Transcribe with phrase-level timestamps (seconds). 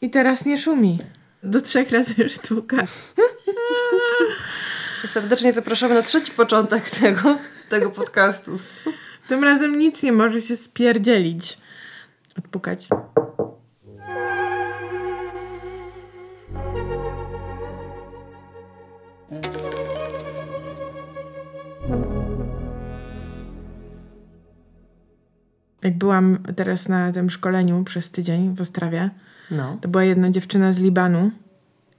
[0.00, 0.98] I teraz nie szumi.
[1.42, 2.76] Do trzech razy sztuka.
[5.06, 7.38] Serdecznie zapraszamy na trzeci początek tego,
[7.68, 8.58] tego podcastu.
[9.28, 11.58] Tym razem nic nie może się spierdzielić.
[12.38, 12.88] Odpukać.
[25.82, 29.10] Jak byłam teraz na tym szkoleniu przez tydzień w Ostrawie,
[29.50, 29.78] No.
[29.80, 31.30] to była jedna dziewczyna z Libanu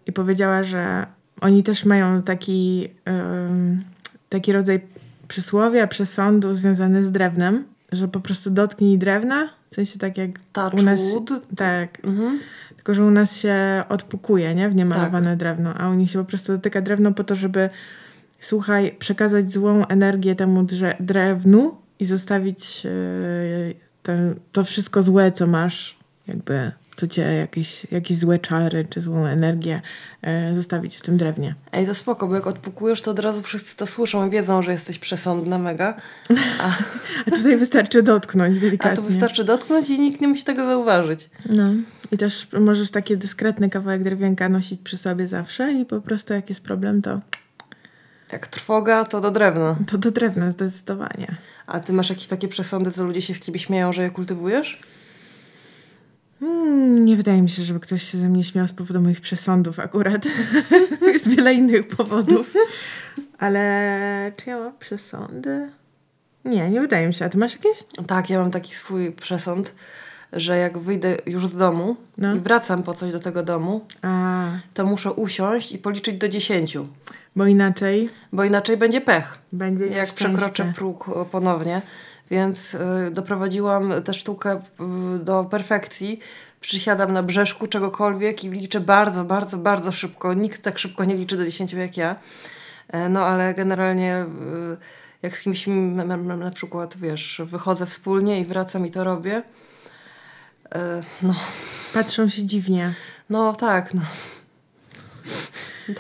[0.08, 1.06] i powiedziała, że
[1.42, 3.84] oni też mają taki, em,
[4.30, 4.82] taki rodzaj
[5.28, 10.74] przysłowia, przesądu związany z drewnem, że po prostu dotknij drewna, w sensie tak jak Touch
[10.74, 11.12] u nas...
[11.14, 11.30] wood.
[11.58, 12.40] Tak, Mhm.
[12.76, 14.70] tylko że u nas się odpukuje, nie?
[14.70, 17.70] W niemalowane drewno, a u nich się po prostu dotyka drewno po to, żeby
[18.40, 20.66] słuchaj, przekazać złą energię temu
[21.00, 25.98] drewnu i zostawić yy, ten, to wszystko złe, co masz,
[26.28, 29.82] jakby co cię, jakieś, jakieś złe czary czy złą energię
[30.24, 31.56] yy, zostawić w tym drewnie.
[31.72, 34.72] Ej, to spoko, bo jak odpukujesz, to od razu wszyscy to słyszą i wiedzą, że
[34.72, 35.94] jesteś przesądna mega.
[36.60, 36.78] A,
[37.28, 38.98] A tutaj wystarczy dotknąć a delikatnie.
[38.98, 41.30] tu wystarczy dotknąć i nikt nie musi tego zauważyć.
[41.50, 41.64] No.
[42.12, 46.50] I też możesz taki dyskretny kawałek drewienka nosić przy sobie zawsze i po prostu jak
[46.50, 47.20] jest problem, to,
[48.32, 49.76] Jak trwoga, to do drewna.
[49.92, 51.36] to do drewna zdecydowanie.
[51.68, 54.80] A ty masz jakieś takie przesądy, co ludzie się z ciebie śmieją, że je kultywujesz?
[56.42, 59.80] Hmm, nie wydaje mi się, żeby ktoś się ze mnie śmiał z powodu moich przesądów
[59.80, 60.26] akurat.
[61.14, 62.54] Jest wiele innych powodów.
[63.40, 65.70] Ale czy ja mam przesądy?
[66.46, 67.26] Nie, nie wydaje mi się.
[67.26, 67.84] A ty masz jakieś?
[68.08, 69.76] Tak, ja mam taki swój przesąd,
[70.34, 72.36] że jak wyjdę już z domu No.
[72.36, 76.88] i wracam po coś do tego domu, A, to muszę usiąść i policzyć do dziesięciu,
[77.36, 79.38] bo inaczej bo inaczej będzie pech.
[79.52, 81.82] będzie jak przekroczę próg ponownie.
[82.32, 82.80] Więc y,
[83.12, 84.62] doprowadziłam tę sztukę
[85.16, 86.20] y, do perfekcji.
[86.62, 90.34] Przysiadam na brzeszku czegokolwiek i liczę bardzo, bardzo, bardzo szybko.
[90.34, 92.16] Nikt tak szybko nie liczy do 10 jak ja.
[92.88, 94.26] E, no ale generalnie
[94.74, 94.78] y,
[95.22, 95.68] jak z kimś
[96.38, 99.44] na przykład, wiesz, wychodzę wspólnie i wracam i to robię.
[100.76, 101.36] E, no,
[101.94, 102.94] Patrzą się dziwnie.
[103.30, 104.02] no tak, no.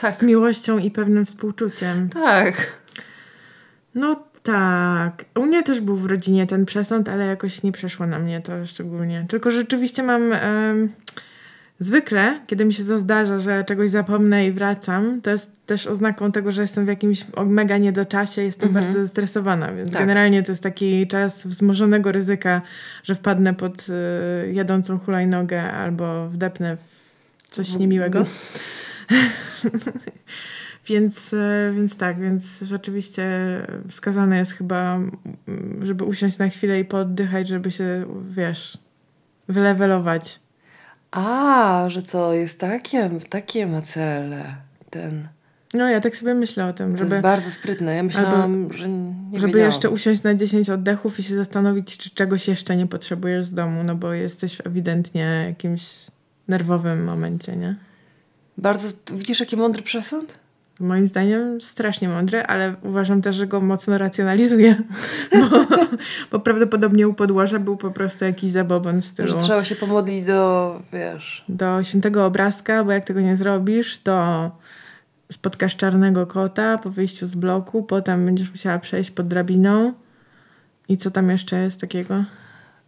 [0.01, 2.09] Tak, Z miłością i pewnym współczuciem.
[2.09, 2.81] tak.
[3.95, 5.25] No tak.
[5.35, 8.65] U mnie też był w rodzinie ten przesąd, ale jakoś nie przeszło na mnie to
[8.65, 9.25] szczególnie.
[9.29, 10.21] Tylko rzeczywiście mam.
[11.79, 16.31] zwykle, kiedy mi się to zdarza, że czegoś zapomnę i wracam, to jest też oznaką
[16.31, 20.01] tego, że jestem w jakimś mega niedoczasie, jestem bardzo zestresowana, więc Tak.
[20.01, 22.61] generalnie to jest taki czas wzmożonego ryzyka,
[23.03, 28.25] że wpadnę pod y, jadącą hulajnogę albo wdepnę w coś niemiłego.
[30.85, 33.23] Więc, e, więc tak, więc rzeczywiście
[33.89, 38.77] wskazane jest chyba, mm, żeby usiąść na chwilę i pooddychać, żeby się, wiesz,
[39.47, 40.39] wylewelować.
[41.11, 44.55] A, że co, jest takie, takie ma cele
[44.89, 45.27] ten.
[45.73, 47.95] No ja tak sobie myślę o tym, To żeby, jest bardzo sprytne.
[47.95, 49.71] Ja myślałam, że nie żeby wiedziałam.
[49.71, 53.83] jeszcze usiąść na 10 oddechów i się zastanowić, czy czegoś jeszcze nie potrzebujesz z domu,
[53.83, 56.07] no bo jesteś w ewidentnie jakimś
[56.47, 57.75] nerwowym momencie, nie?
[58.57, 60.39] Bardzo, widzisz jaki mądry przesąd?
[60.81, 64.75] Moim zdaniem strasznie mądry, ale uważam też, że go mocno racjonalizuje,
[65.51, 65.65] bo,
[66.31, 70.25] bo prawdopodobnie u podłoża był po prostu jakiś zabobon w stylu Że trzeba się pomodlić
[70.25, 71.45] do, wiesz...
[71.49, 74.51] do świętego obrazka, bo jak tego nie zrobisz, to
[75.31, 79.93] spotkasz czarnego kota po wyjściu z bloku, potem będziesz musiała przejść pod drabiną
[80.89, 82.23] i co tam jeszcze jest takiego?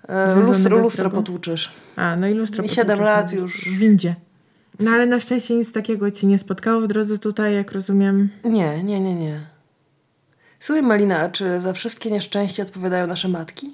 [0.08, 1.72] E, lustro, lustro potłuczysz.
[1.96, 3.62] A, no i lustro siedem potłuczesz lat na- już.
[3.62, 4.16] W windzie.
[4.80, 8.30] No ale na szczęście nic takiego ci nie spotkało w drodze tutaj, jak rozumiem.
[8.44, 9.40] Nie, nie, nie, nie.
[10.60, 13.74] Słuchaj Malina, a czy za wszystkie nieszczęścia odpowiadają nasze matki?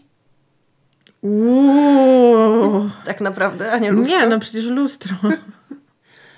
[1.22, 2.90] Uuu.
[3.06, 4.18] Tak naprawdę, a nie lustro?
[4.20, 5.16] Nie, no przecież lustro.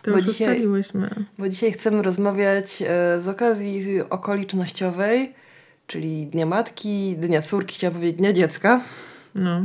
[0.04, 1.10] To Bo już dzisiaj- ustaliłyśmy.
[1.38, 2.86] Bo dzisiaj chcemy rozmawiać e,
[3.22, 5.34] z okazji okolicznościowej,
[5.88, 8.82] czyli Dnia Matki, Dnia Córki, chciałam powiedzieć Dnia Dziecka,
[9.36, 9.62] No.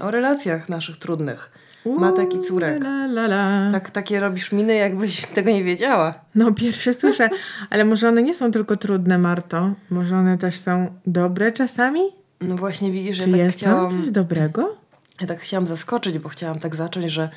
[0.00, 1.52] o relacjach naszych trudnych.
[1.86, 2.84] Matek i córek.
[2.84, 3.72] La, la, la.
[3.72, 6.14] Tak, takie robisz miny, jakbyś tego nie wiedziała.
[6.34, 7.30] No pierwsze słyszę,
[7.70, 9.70] ale może one nie są tylko trudne, Marto?
[9.90, 12.00] Może one też są dobre czasami?
[12.40, 13.88] No właśnie widzisz, Czy ja tak jest chciałam...
[13.90, 14.76] tam coś dobrego?
[15.20, 17.28] Ja tak chciałam zaskoczyć, bo chciałam tak zacząć, że,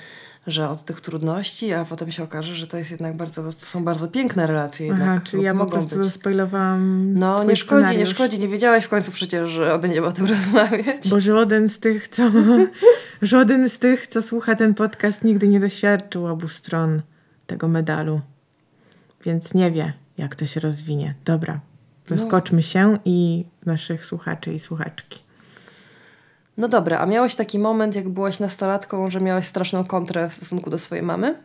[0.48, 3.84] że od tych trudności, a potem się okaże, że to jest jednak bardzo, to są
[3.84, 5.08] bardzo piękne relacje jednak.
[5.10, 6.06] Aha, czyli ja po prostu być.
[6.06, 8.10] zaspoilowałam No nie szkodzi, nie scenariusz.
[8.10, 8.40] szkodzi.
[8.40, 11.10] Nie wiedziałaś w końcu przecież, że będziemy o tym rozmawiać.
[11.10, 12.24] Bo żaden z tych, co
[13.22, 17.02] żaden z tych, co słucha ten podcast, nigdy nie doświadczył obu stron
[17.48, 18.22] tego medalu.
[19.26, 21.16] Więc nie wie, jak to się rozwinie.
[21.26, 21.60] Dobra,
[22.10, 22.18] No.
[22.18, 25.20] zaskoczmy się i naszych słuchaczy i słuchaczki.
[26.58, 30.70] No dobra, a miałeś taki moment, jak byłaś nastolatką, że miałaś straszną kontrę w stosunku
[30.70, 31.36] do swojej mamy?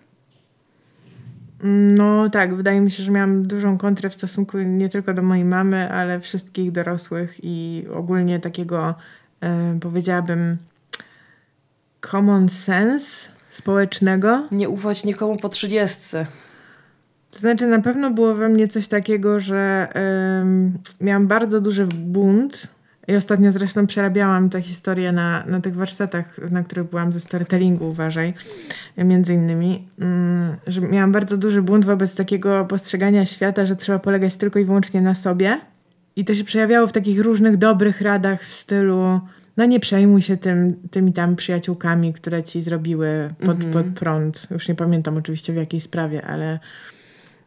[1.94, 5.44] No tak, wydaje mi się, że miałam dużą kontrę w stosunku nie tylko do mojej
[5.44, 8.94] mamy, ale wszystkich dorosłych i ogólnie takiego,
[9.40, 10.56] e, powiedziałabym,
[12.10, 14.48] common sense społecznego.
[14.50, 16.26] Nie ufać nikomu po trzydziestce.
[17.30, 19.88] To znaczy, na pewno było we mnie coś takiego, że
[21.00, 22.68] miałam bardzo duży bunt.
[23.08, 27.88] I ostatnio zresztą przerabiałam tę historię na, na tych warsztatach, na których byłam ze storytellingu,
[27.88, 28.34] uważaj,
[28.96, 34.36] między innymi, mm, że miałam bardzo duży bunt wobec takiego postrzegania świata, że trzeba polegać
[34.36, 35.60] tylko i wyłącznie na sobie.
[36.16, 39.20] I to się przejawiało w takich różnych dobrych radach w stylu
[39.56, 43.72] no nie przejmuj się tym, tymi tam przyjaciółkami, które ci zrobiły pod, mm -hmm.
[43.72, 44.46] pod prąd.
[44.50, 46.58] Już nie pamiętam oczywiście w jakiej sprawie, ale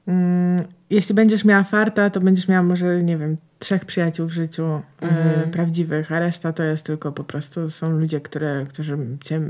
[0.07, 4.63] mm, jeśli będziesz miała farta, to będziesz miała może, nie wiem, trzech przyjaciół w życiu
[4.63, 5.43] mm -hmm.
[5.43, 9.41] e, prawdziwych, a reszta to jest tylko po prostu są ludzie, które, którzy cię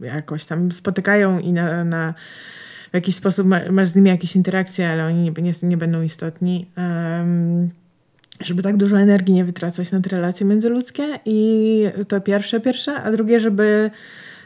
[0.00, 2.14] jakoś tam spotykają i na, na
[2.90, 6.66] w jakiś sposób masz z nimi jakieś interakcje, ale oni nie, nie, nie będą istotni.
[6.76, 7.70] Um,
[8.40, 13.12] żeby tak dużo energii nie wytracać na te relacje międzyludzkie i to pierwsze, pierwsze, a
[13.12, 13.90] drugie, żeby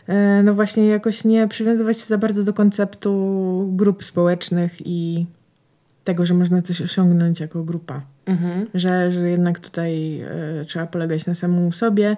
[0.07, 5.27] e, no właśnie jakoś nie przywiązywać się za bardzo do konceptu grup społecznych i
[6.05, 8.03] tego, że można coś osiągnąć jako grupa.
[8.27, 8.67] Mhm.
[8.75, 12.17] Że, że jednak tutaj e, trzeba polegać na samemu sobie,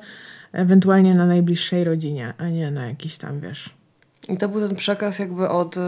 [0.52, 3.70] ewentualnie na najbliższej rodzinie, a nie na jakiś tam, wiesz.
[4.28, 5.81] I to był ten przekaz jakby od y,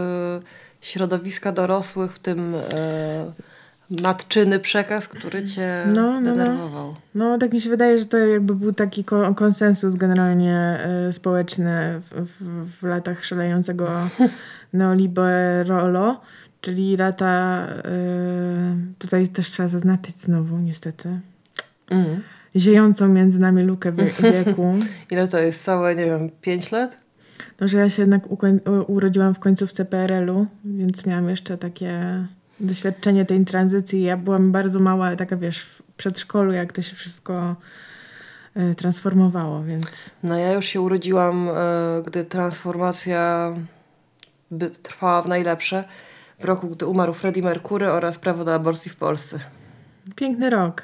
[0.81, 2.55] środowiska dorosłych w tym...
[2.55, 2.61] Y
[3.89, 6.95] matczyny przekaz, który cię no, no, denerwował.
[7.15, 7.29] No.
[7.29, 9.03] no, tak mi się wydaje, że to jakby był taki
[9.35, 10.79] konsensus generalnie
[11.09, 13.89] y, społeczny w, w, w, latach szalejącego
[14.73, 16.21] neoliberolo,
[16.67, 21.19] czyli lata, y, tutaj też trzeba zaznaczyć znowu niestety,
[21.89, 22.21] mm.
[22.55, 23.91] ziejącą między nami lukę
[24.33, 24.75] wieku.
[25.11, 25.63] Ile to jest?
[25.63, 26.97] Całe, nie wiem, pięć lat?
[27.59, 28.23] No, że ja się jednak
[28.87, 32.23] urodziłam w końcówce PRL-u, więc miałam jeszcze takie
[32.59, 34.03] doświadczenie tej tranzycji.
[34.03, 37.55] Ja byłam bardzo mała, taka wiesz, w przedszkolu, jak to się wszystko
[38.57, 39.85] y, transformowało, więc...
[40.23, 41.53] No ja już się urodziłam, y,
[42.05, 43.53] gdy transformacja
[44.51, 45.83] by trwała w najlepsze.
[46.39, 49.39] W roku, gdy umarł Freddie Mercury oraz prawo do aborcji w Polsce.
[50.15, 50.81] Piękny rok.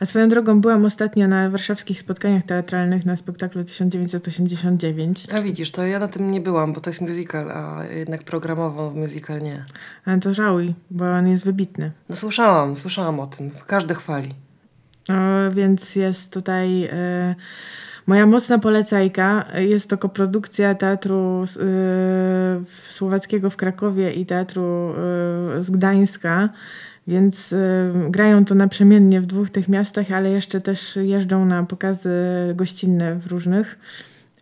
[0.00, 5.26] A swoją drogą byłam ostatnio na warszawskich spotkaniach teatralnych na spektaklu 1989.
[5.34, 8.90] A widzisz, to ja na tym nie byłam, bo to jest musical, a jednak programowo
[8.90, 9.64] musical nie.
[10.04, 11.92] Ale to żałuj, bo on jest wybitny.
[12.08, 13.50] No słyszałam, słyszałam o tym.
[13.66, 14.34] Każdy chwali.
[15.08, 16.84] O, więc jest tutaj...
[16.84, 17.34] Y
[18.06, 21.46] Moja mocna polecajka jest to koprodukcja teatru y,
[22.88, 24.94] słowackiego w Krakowie i teatru
[25.58, 26.48] y, z Gdańska.
[27.06, 32.10] Więc y, grają to naprzemiennie w dwóch tych miastach, ale jeszcze też jeżdżą na pokazy
[32.54, 33.78] gościnne w różnych.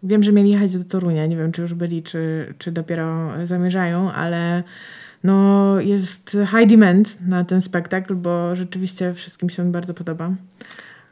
[0.03, 4.13] Wiem, że mieli jechać do Torunia, nie wiem czy już byli, czy, czy dopiero zamierzają,
[4.13, 4.63] ale
[5.25, 10.33] no jest high demand na ten spektakl, bo rzeczywiście wszystkim się on bardzo podoba.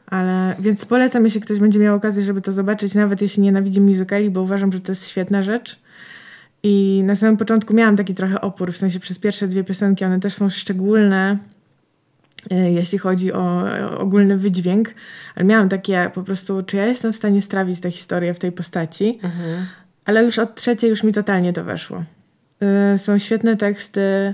[0.09, 4.29] Ale, więc polecam, jeśli ktoś będzie miał okazję, żeby to zobaczyć, nawet jeśli nienawidzi musicali,
[4.29, 5.79] bo uważam, że to jest świetna rzecz.
[6.63, 10.19] I na samym początku miałam taki trochę opór, w sensie przez pierwsze dwie piosenki one
[10.19, 11.37] też są szczególne,
[12.51, 13.65] e, jeśli chodzi o,
[13.97, 14.93] ogólny wydźwięk,
[15.35, 18.51] ale miałam takie po prostu, czy ja jestem w stanie strawić tę historię w tej
[18.51, 19.65] postaci, mhm.
[20.05, 22.03] ale już od trzeciej już mi totalnie to weszło.
[22.61, 24.33] E, są świetne teksty,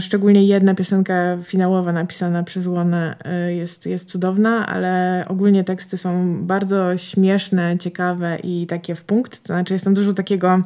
[0.00, 6.40] szczególnie jedna piosenka finałowa napisana przez Łonę e, jest, jest cudowna, ale ogólnie teksty są
[6.46, 9.42] bardzo śmieszne, ciekawe i takie w punkt.
[9.42, 10.62] To znaczy jest tam dużo takiego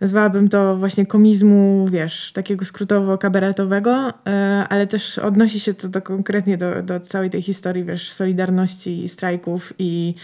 [0.00, 6.02] nazwałabym to właśnie komizmu, wiesz, takiego skrótowo kabaretowego, e, ale też odnosi się to do,
[6.02, 10.14] konkretnie do, do całej tej historii, wiesz, solidarności i strajków i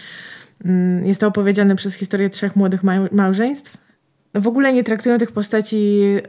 [0.65, 3.82] mm, jest to opowiedziane przez historię trzech młodych małżeństw
[4.35, 6.21] w ogóle nie traktują tych postaci e,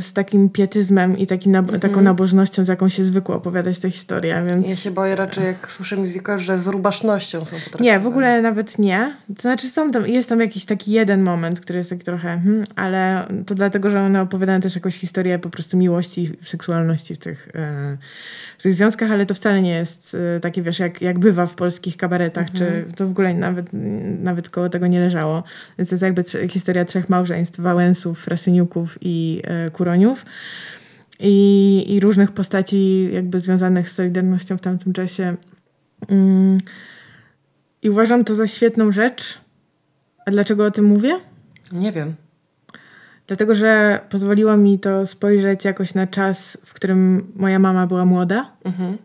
[0.00, 4.42] z takim pietyzmem i takim nab- taką nabożnością, z jaką się zwykło opowiadać tę historię,
[4.46, 4.68] więc...
[4.68, 7.84] Ja się boję raczej, jak słyszę musical, że z rubasznością są potraktowane.
[7.84, 9.16] Nie, w ogóle nawet nie.
[9.36, 12.64] To znaczy są tam, jest tam jakiś taki jeden moment, który jest taki trochę, hmm,
[12.76, 17.18] ale to dlatego, że one opowiadają też jakąś historię po prostu miłości i seksualności w
[17.18, 17.96] tych, e,
[18.58, 21.54] w tych związkach, ale to wcale nie jest e, takie, wiesz, jak, jak bywa w
[21.54, 22.92] polskich kabaretach, czy mhm.
[22.92, 23.66] to w ogóle nawet,
[24.22, 25.42] nawet koło tego nie leżało.
[25.78, 30.24] Więc to jest jakby historia trzech małżeństw małżeństw Wałęsów, Frasyniuków i e, Kuroniów.
[31.20, 35.36] I, I różnych postaci jakby związanych z Solidarnością w tamtym czasie.
[36.08, 36.58] Mm.
[37.82, 39.38] I uważam to za świetną rzecz.
[40.26, 41.20] A dlaczego o tym mówię?
[41.72, 42.14] Nie wiem.
[43.26, 48.50] Dlatego, że pozwoliło mi to spojrzeć jakoś na czas, w którym moja mama była młoda
[48.64, 48.98] mhm.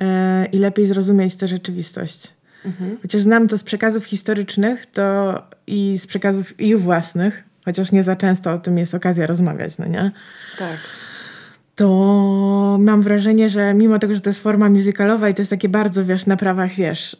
[0.00, 2.32] e, i lepiej zrozumieć tę rzeczywistość.
[2.64, 2.98] Mhm.
[3.02, 8.16] Chociaż znam to z przekazów historycznych to i z przekazów ich własnych, chociaż nie za
[8.16, 10.10] często o tym jest okazja rozmawiać, no nie?
[10.58, 10.78] Tak
[11.74, 15.68] to mam wrażenie, że mimo tego, że to jest forma musicalowa i to jest takie
[15.68, 17.16] bardzo, wiesz, na prawach, wiesz,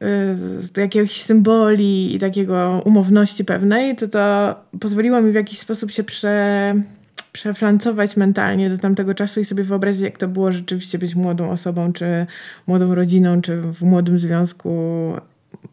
[0.00, 5.90] yy, yy, jakiegoś symboli i takiego umowności pewnej, to to pozwoliło mi w jakiś sposób
[5.90, 6.74] się prze,
[7.32, 11.92] przeflancować mentalnie do tamtego czasu i sobie wyobrazić, jak to było rzeczywiście być młodą osobą,
[11.92, 12.26] czy
[12.66, 14.70] młodą rodziną, czy w młodym związku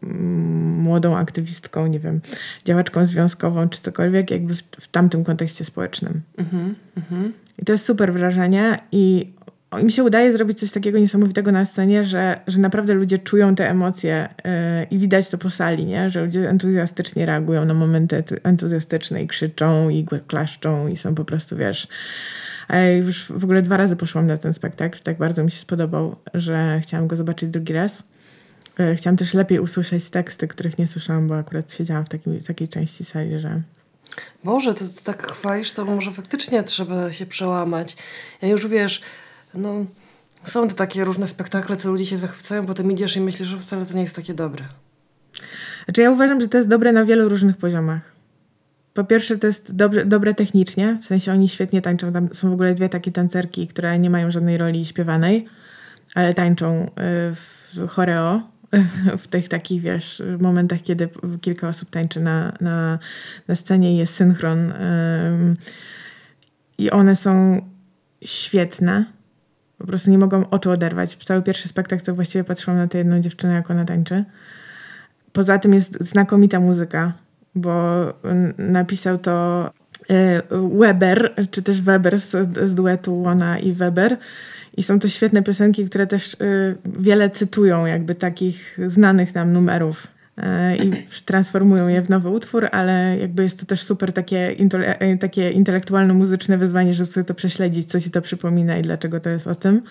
[0.02, 2.22] młodą aktywistką, nie wiem,
[2.66, 6.22] działaczką związkową, czy cokolwiek, jakby w, w tamtym kontekście społecznym.
[6.38, 6.76] Mm
[7.12, 7.32] -hmm.
[7.60, 9.34] I to jest super wrażenie i
[9.84, 13.70] mi się udaje zrobić coś takiego niesamowitego na scenie, że, że naprawdę ludzie czują te
[13.70, 14.52] emocje yy,
[14.84, 16.10] i widać to po sali, nie?
[16.10, 21.58] że ludzie entuzjastycznie reagują na momenty entuzjastyczne i krzyczą i klaszczą i są po prostu,
[21.58, 21.88] wiesz...
[22.98, 26.80] Już w ogóle dwa razy poszłam na ten spektakl, tak bardzo mi się spodobał, że
[26.84, 28.04] chciałam go zobaczyć drugi raz.
[28.80, 32.68] Yy, chciałam też lepiej usłyszeć teksty, których nie słyszałam, bo akurat siedziałam w takim, takiej
[32.68, 33.62] części sali, że
[34.44, 37.98] Boże, to, to tak chwalisz, to może faktycznie trzeba się przełamać.
[38.42, 39.02] Ja już wiesz,
[39.54, 39.86] no
[40.44, 43.86] są to takie różne spektakle, co ludzie się zachwycają, potem idziesz i myślisz, że wcale
[43.86, 44.66] to nie jest takie dobre.
[45.86, 48.14] Znaczy ja uważam, że to jest dobre na wielu różnych poziomach.
[48.94, 52.54] Po pierwsze to jest dobre, dobre technicznie, w sensie oni świetnie tańczą, tam są w
[52.54, 55.48] ogóle dwie takie tancerki, które nie mają żadnej roli śpiewanej,
[56.16, 56.90] ale tańczą y,
[57.36, 58.42] w choreo
[59.18, 61.10] w tych takich, wiesz, momentach, kiedy
[61.42, 63.00] kilka osób tańczy na, na,
[63.48, 64.74] na scenie jest synchron.
[66.78, 67.62] I one są
[68.26, 69.06] świetne.
[69.78, 71.16] Po prostu nie mogą oczu oderwać.
[71.16, 74.26] Cały pierwszy spektakl to właściwie patrzyłam na tę jedną dziewczynę, jak ona tańczy.
[75.34, 77.14] Poza tym jest znakomita muzyka,
[77.56, 77.74] bo
[78.58, 79.70] napisał to
[80.80, 82.32] Weber, czy też Weber z,
[82.70, 84.18] z duetu Łona i Weber.
[84.78, 86.38] I są to świetne piosenki, które też y,
[86.86, 90.08] wiele cytują jakby takich znanych nam numerów
[90.38, 90.44] y,
[90.78, 90.92] i
[91.26, 94.56] transformują je w nowy utwór, ale jakby jest to też super takie,
[95.20, 99.48] takie intelektualno-muzyczne wyzwanie, żeby sobie to prześledzić, co ci to przypomina i dlaczego to jest
[99.48, 99.82] o tym.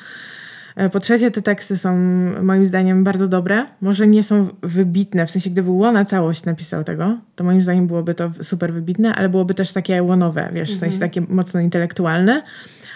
[0.77, 1.97] E, po trzecie, te teksty są
[2.43, 3.67] moim zdaniem bardzo dobre.
[3.81, 8.15] Może nie są wybitne, w sensie gdyby Łona całość napisał tego, to moim zdaniem byłoby
[8.15, 11.11] to super wybitne, ale byłoby też takie łonowe, wiesz, w sensie mhm.
[11.11, 12.43] takie mocno intelektualne.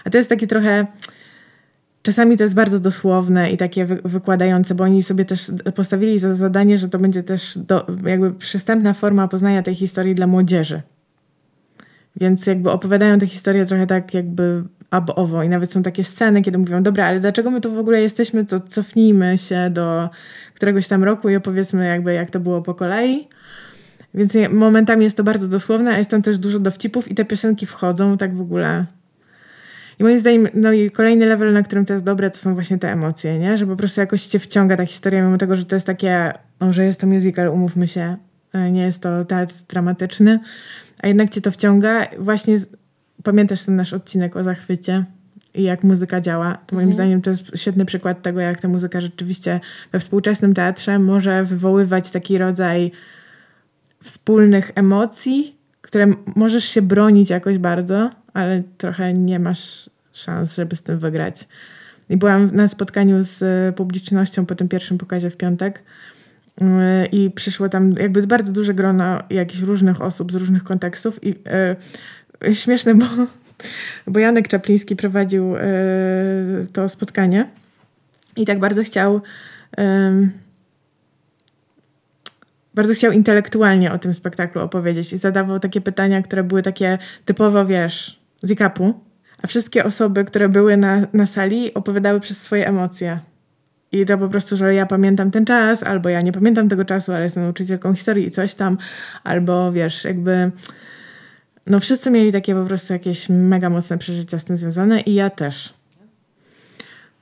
[0.05, 0.87] A to jest takie trochę
[2.07, 6.35] Czasami to jest bardzo dosłowne i takie wy wykładające, bo oni sobie też postawili za
[6.35, 10.83] zadanie, że to będzie też do, jakby przystępna forma poznania tej historii dla młodzieży.
[12.17, 16.59] Więc jakby opowiadają tę historię trochę tak jakby abowo i nawet są takie sceny, kiedy
[16.59, 20.11] mówią, dobra, ale dlaczego my tu w ogóle jesteśmy, to cofnijmy się do
[20.55, 23.29] któregoś tam roku i opowiedzmy jakby jak to było po kolei.
[24.15, 27.67] Więc momentami jest to bardzo dosłowne, a jest tam też dużo dowcipów i te piosenki
[27.67, 28.87] wchodzą tak w ogóle
[29.99, 32.79] i moim zdaniem, no i kolejny level, na którym to jest dobre, to są właśnie
[32.79, 33.57] te emocje, nie?
[33.57, 36.73] Że po prostu jakoś cię wciąga ta historia, mimo tego, że to jest takie, no,
[36.73, 38.17] że jest to musical, umówmy się,
[38.53, 40.41] e, nie jest to teatr dramatyczny,
[41.03, 42.07] a jednak cię to wciąga.
[42.19, 42.59] Właśnie.
[43.27, 45.05] Pamiętasz ten nasz odcinek o zachwycie
[45.55, 46.59] i jak muzyka działa.
[46.67, 46.95] To moim mhm.
[46.95, 49.61] zdaniem to jest świetny przykład tego, jak ta muzyka rzeczywiście
[49.93, 52.93] we współczesnym teatrze może wywoływać taki rodzaj
[54.03, 56.07] wspólnych emocji, które
[56.37, 61.49] możesz się bronić jakoś bardzo, ale trochę nie masz szans, żeby z tym wygrać.
[62.09, 65.83] I byłam na spotkaniu z publicznością po tym pierwszym pokazie w piątek
[66.61, 66.67] yy,
[67.13, 71.35] i przyszło tam jakby bardzo duże grono jakichś różnych osób z różnych kontekstów i yy,
[72.53, 73.07] śmieszne, bo,
[74.07, 77.49] bo Janek Czapliński prowadził yy, to spotkanie
[78.37, 79.21] i tak bardzo chciał
[82.75, 87.67] bardzo chciał intelektualnie o tym spektaklu opowiedzieć i zadawał takie pytania, które były takie typowo,
[87.67, 88.95] wiesz, z IKAP-u,
[89.43, 93.19] a wszystkie osoby, które były na, na sali, opowiadały przez swoje emocje.
[93.93, 97.13] I to po prostu, że ja pamiętam ten czas, albo ja nie pamiętam tego czasu,
[97.13, 98.79] ale jestem nauczycielką historii i coś tam,
[99.25, 100.51] albo wiesz, jakby.
[101.67, 105.31] No, wszyscy mieli takie po prostu jakieś mega mocne przeżycia z tym związane, i ja
[105.31, 105.75] też.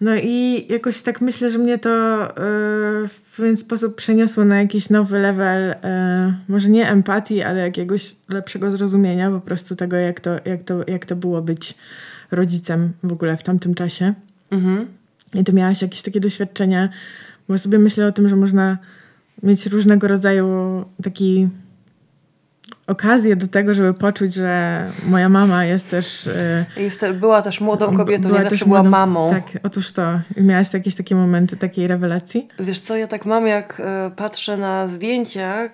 [0.01, 4.91] No i jakoś tak myślę, że mnie to yy, w pewien sposób przeniosło na jakiś
[4.91, 5.75] nowy level, yy,
[6.49, 11.07] może nie empatii, ale jakiegoś lepszego zrozumienia po prostu tego, jak to, jak to, jak
[11.07, 11.75] to było być
[12.31, 14.15] rodzicem w ogóle w tamtym czasie.
[14.51, 14.87] Mhm.
[15.35, 16.89] I to miałaś jakieś takie doświadczenia,
[17.49, 18.79] bo sobie myślę o tym, że można
[19.43, 21.49] mieć różnego rodzaju taki
[22.87, 26.29] okazję do tego, żeby poczuć, że moja mama jest też...
[26.77, 29.31] Yy, jest, była też młodą kobietą, była nie zawsze była mamą.
[29.31, 30.21] Tak, otóż to.
[30.37, 32.49] Miałaś jakieś takie momenty takiej rewelacji?
[32.59, 35.71] Wiesz co, ja tak mam, jak y, patrzę na zdjęcia, y,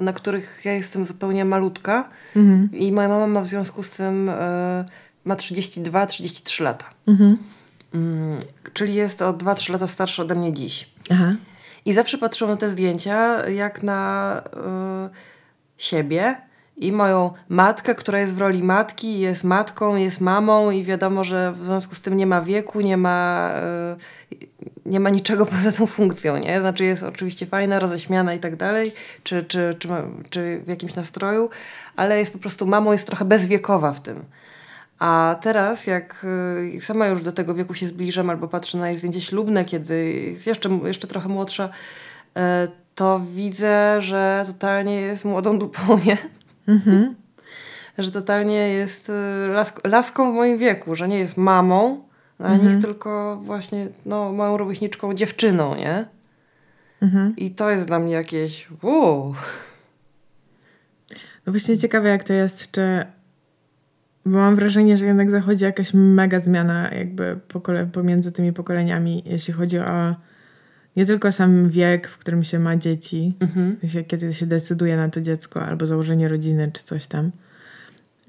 [0.00, 2.68] na których ja jestem zupełnie malutka mhm.
[2.72, 4.30] i moja mama ma w związku z tym
[5.24, 6.84] ma 32-33 lata.
[7.08, 7.38] Mhm.
[7.94, 8.38] Mm,
[8.72, 10.90] czyli jest o 2-3 lata starsza ode mnie dziś.
[11.10, 11.32] Aha.
[11.84, 14.42] I zawsze patrzyłam na te zdjęcia jak na
[15.84, 16.36] siebie
[16.76, 21.52] i moją matkę, która jest w roli matki, jest matką, jest mamą i wiadomo, że
[21.52, 23.50] w związku z tym nie ma wieku, nie ma,
[24.32, 24.36] y,
[24.86, 26.60] nie ma niczego poza tą funkcją, nie?
[26.60, 29.88] Znaczy jest oczywiście fajna, roześmiana i tak dalej, czy, czy, czy,
[30.30, 31.50] czy w jakimś nastroju,
[31.96, 34.24] ale jest po prostu mamą, jest trochę bezwiekowa w tym.
[34.98, 36.26] A teraz, jak
[36.74, 40.12] y, sama już do tego wieku się zbliżam, albo patrzę na jej zdjęcie ślubne, kiedy
[40.12, 41.68] jest jeszcze, jeszcze trochę młodsza,
[42.36, 42.40] y,
[42.94, 46.18] to widzę, że totalnie jest młodą dupą, nie?
[46.68, 47.14] Mhm.
[47.98, 52.04] że totalnie jest y, lask laską w moim wieku, że nie jest mamą
[52.38, 52.72] dla mhm.
[52.72, 56.04] nich, tylko właśnie no, moją rówieśniczką dziewczyną, nie?
[57.02, 57.36] Mhm.
[57.36, 59.34] I to jest dla mnie jakieś wow.
[61.46, 63.04] No właśnie ciekawe jak to jest, czy
[64.26, 69.54] bo mam wrażenie, że jednak zachodzi jakaś mega zmiana jakby pokole- pomiędzy tymi pokoleniami, jeśli
[69.54, 70.14] chodzi o
[70.96, 73.76] nie tylko sam wiek, w którym się ma dzieci, mhm.
[74.08, 77.30] kiedy się decyduje na to dziecko albo założenie rodziny czy coś tam.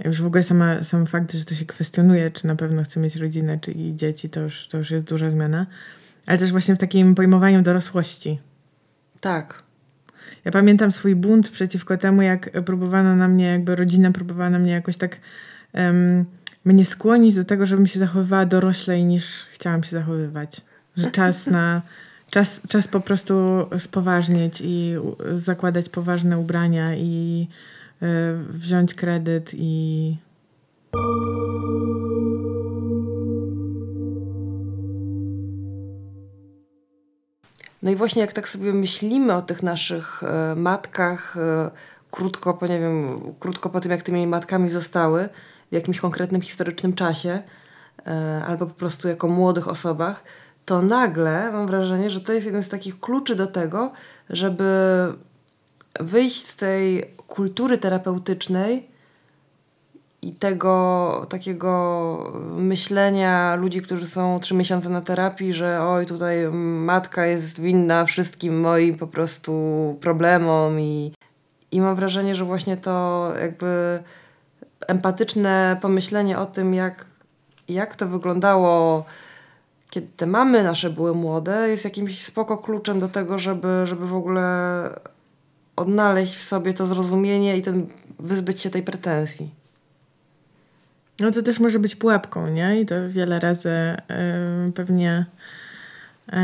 [0.06, 3.16] Już w ogóle sama, sam fakt, że to się kwestionuje, czy na pewno chce mieć
[3.16, 5.66] rodzinę, czy i dzieci, to już, to już jest duża zmiana.
[6.26, 8.40] Ale też właśnie w takim pojmowaniu dorosłości.
[9.22, 9.64] Tak.
[10.46, 14.72] Ja pamiętam swój bunt przeciwko temu, jak próbowano na mnie, jakby rodzina próbowała na mnie
[14.72, 15.18] jakoś tak
[15.74, 16.26] um,
[16.66, 20.62] mnie skłonić do tego, żebym się zachowywała doroślej niż chciałam się zachowywać.
[20.98, 21.82] Że czas na
[22.36, 23.34] czas, czas po prostu
[23.78, 24.96] spoważnieć i
[25.36, 27.48] zakładać poważne ubrania i
[28.04, 28.06] y,
[28.50, 30.18] wziąć kredyt i
[37.84, 41.40] No i właśnie jak tak sobie myślimy o tych naszych y, matkach, y,
[42.12, 45.30] krótko po, nie wiem, krótko po tym, jak tymi matkami zostały,
[45.72, 47.42] w jakimś konkretnym historycznym czasie,
[48.48, 50.24] albo po prostu jako młodych osobach,
[50.66, 53.92] to nagle mam wrażenie, że to jest jeden z takich kluczy do tego,
[54.30, 54.66] żeby
[56.00, 58.88] wyjść z tej kultury terapeutycznej
[60.22, 67.26] i tego takiego myślenia ludzi, którzy są trzy miesiące na terapii, że oj, tutaj matka
[67.26, 69.52] jest winna wszystkim moim po prostu
[70.02, 71.14] problemom i,
[71.72, 74.04] i mam wrażenie, że właśnie to jakby
[74.88, 77.06] empatyczne pomyślenie o tym, jak,
[77.68, 79.06] jak to wyglądało
[79.96, 84.14] kiedy te mamy nasze były młode, jest jakimś spoko kluczem do tego, żeby, żeby w
[84.14, 84.90] ogóle
[85.76, 87.88] odnaleźć w sobie to zrozumienie i ten,
[88.20, 89.54] wyzbyć się tej pretensji.
[91.20, 92.82] No to też może być pułapką, nie?
[92.82, 95.26] I to wiele razy y, pewnie
[96.30, 96.36] y,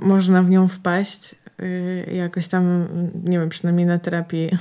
[0.00, 1.34] można w nią wpaść.
[1.62, 2.88] Y, jakoś tam,
[3.24, 4.50] nie wiem, przynajmniej na terapii.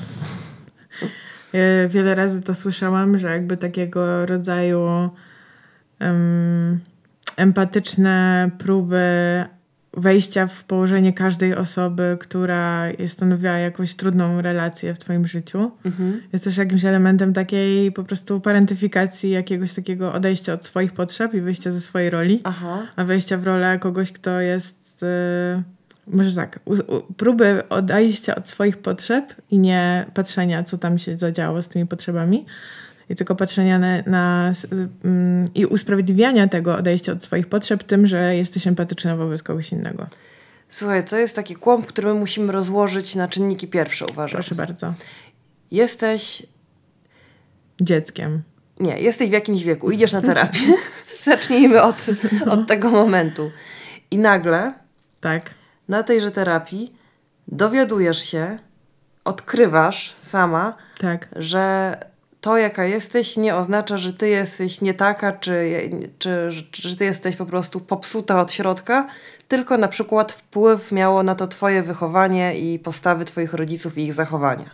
[1.87, 5.09] wiele razy to słyszałam, że jakby takiego rodzaju
[7.37, 8.99] empatyczne próby
[9.97, 15.71] wejścia w położenie każdej osoby, która stanowiła jakąś trudną relację w Twoim życiu.
[15.85, 16.21] Mhm.
[16.33, 21.41] Jest też jakimś elementem takiej po prostu parentyfikacji, jakiegoś takiego odejścia od swoich potrzeb i
[21.41, 22.87] wyjścia ze swojej roli, Aha.
[22.95, 25.01] a wejścia w rolę kogoś, kto jest.
[25.01, 25.63] Yy,
[26.07, 26.59] może tak,
[27.17, 32.45] próby odejścia od swoich potrzeb i nie patrzenia, co tam się zadziało z tymi potrzebami
[33.09, 34.51] i tylko patrzenia na, na
[35.03, 40.07] um, i usprawiedliwiania tego odejścia od swoich potrzeb tym, że jesteś empatyczna wobec kogoś innego.
[40.69, 44.37] Słuchaj, to jest taki kłąb, który my musimy rozłożyć na czynniki pierwsze, uważam.
[44.37, 44.93] Proszę bardzo.
[45.71, 46.43] Jesteś
[47.81, 48.41] dzieckiem.
[48.79, 50.59] Nie, jesteś w jakimś wieku, idziesz na terapię.
[51.23, 52.05] Zacznijmy od,
[52.49, 53.51] od tego momentu.
[54.11, 54.73] I nagle
[55.21, 55.49] tak.
[55.87, 56.93] na tejże terapii
[57.47, 58.59] dowiadujesz się,
[59.23, 61.27] odkrywasz sama, tak.
[61.35, 61.97] że
[62.45, 67.05] to, jaka jesteś, nie oznacza, że ty jesteś nie taka, czy, czy, czy, że ty
[67.05, 69.07] jesteś po prostu popsuta od środka,
[69.47, 74.13] tylko na przykład wpływ miało na to twoje wychowanie i postawy twoich rodziców i ich
[74.13, 74.69] zachowania.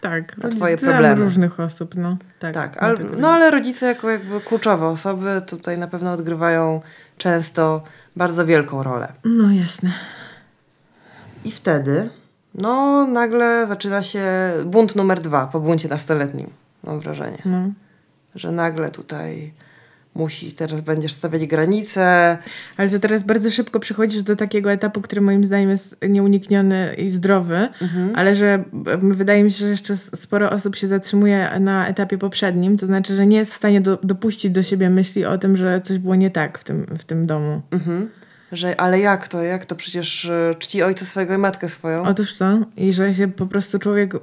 [0.00, 1.24] Tak, na twoje problemy.
[1.24, 2.16] różnych osób, no.
[2.38, 6.80] Tak, tak ale, no ale rodzice jako jakby kluczowe osoby tutaj na pewno odgrywają
[7.18, 7.82] często
[8.16, 9.12] bardzo wielką rolę.
[9.24, 9.92] No jasne.
[11.44, 12.10] I wtedy,
[12.54, 14.26] no nagle zaczyna się
[14.64, 16.50] bunt numer dwa po buncie nastoletnim
[16.86, 17.38] mam wrażenie.
[17.44, 17.70] No.
[18.34, 19.52] Że nagle tutaj
[20.16, 22.38] musi, teraz będziesz stawiać granice.
[22.76, 27.10] Ale to teraz bardzo szybko przychodzisz do takiego etapu, który moim zdaniem jest nieunikniony i
[27.10, 28.12] zdrowy, mhm.
[28.14, 28.64] ale że
[29.02, 33.26] wydaje mi się, że jeszcze sporo osób się zatrzymuje na etapie poprzednim, to znaczy, że
[33.26, 36.30] nie jest w stanie do, dopuścić do siebie myśli o tym, że coś było nie
[36.30, 37.62] tak w tym, w tym domu.
[37.70, 38.10] Mhm.
[38.52, 39.42] Że, ale jak to?
[39.42, 39.76] Jak to?
[39.76, 42.04] Przecież e, czci ojca swojego i matkę swoją.
[42.04, 42.58] Otóż to.
[42.76, 44.18] I że się po prostu człowiek e,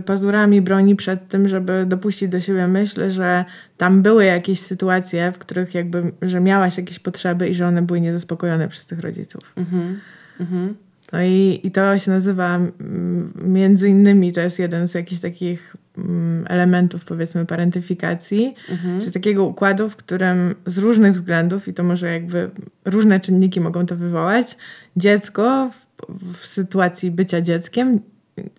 [0.00, 3.44] pazurami broni przed tym, żeby dopuścić do siebie myśl, że
[3.76, 8.00] tam były jakieś sytuacje, w których jakby, że miałaś jakieś potrzeby i że one były
[8.00, 9.52] niezaspokojone przez tych rodziców.
[9.56, 10.00] Mhm.
[10.40, 10.74] Mhm.
[11.12, 15.76] No i, i to się nazywa, mm, między innymi, to jest jeden z jakichś takich
[15.98, 19.00] mm, elementów, powiedzmy, parentyfikacji, mhm.
[19.00, 22.50] czy takiego układu, w którym z różnych względów, i to może jakby
[22.84, 24.56] różne czynniki mogą to wywołać,
[24.96, 25.70] dziecko
[26.08, 28.00] w, w sytuacji bycia dzieckiem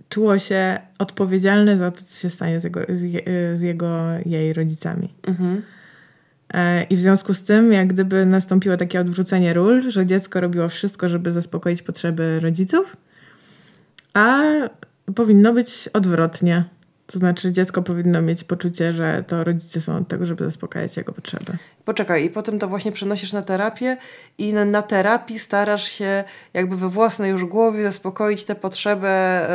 [0.09, 3.25] czuło się odpowiedzialne za to, co się stanie z jego, z,
[3.59, 5.13] z jego jej rodzicami.
[5.27, 5.61] Mhm.
[6.53, 10.69] E, I w związku z tym, jak gdyby nastąpiło takie odwrócenie ról, że dziecko robiło
[10.69, 12.97] wszystko, żeby zaspokoić potrzeby rodziców,
[14.13, 14.41] a
[15.15, 16.63] powinno być odwrotnie.
[17.07, 21.13] To znaczy, dziecko powinno mieć poczucie, że to rodzice są od tego, żeby zaspokajać jego
[21.13, 21.57] potrzeby.
[21.85, 23.97] Poczekaj, i potem to właśnie przenosisz na terapię,
[24.37, 29.45] i na, na terapii starasz się, jakby we własnej już głowie, zaspokoić tę potrzebę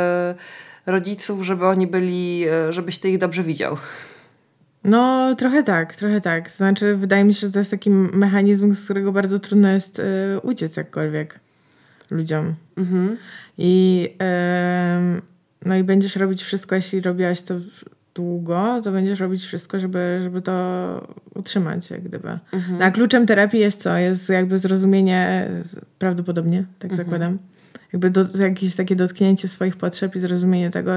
[0.87, 3.77] y, rodziców, żeby oni byli, y, żebyś ty ich dobrze widział.
[4.83, 6.51] No, trochę tak, trochę tak.
[6.51, 10.03] Znaczy, wydaje mi się, że to jest taki mechanizm, z którego bardzo trudno jest y,
[10.43, 11.39] uciec jakkolwiek
[12.11, 12.55] ludziom.
[12.77, 13.17] Mhm.
[13.57, 14.07] I,
[15.17, 15.21] y,
[15.65, 17.55] no i będziesz robić wszystko, jeśli robiłaś to
[18.15, 22.29] długo, to będziesz robić wszystko, żeby, żeby to utrzymać, jak gdyby.
[22.53, 22.79] Mhm.
[22.79, 23.97] No, a kluczem terapii jest co?
[23.97, 25.49] Jest jakby zrozumienie,
[25.99, 27.07] prawdopodobnie, tak mhm.
[27.07, 27.37] zakładam,
[27.93, 30.91] jakby do, jakieś takie dotknięcie swoich potrzeb i zrozumienie tego,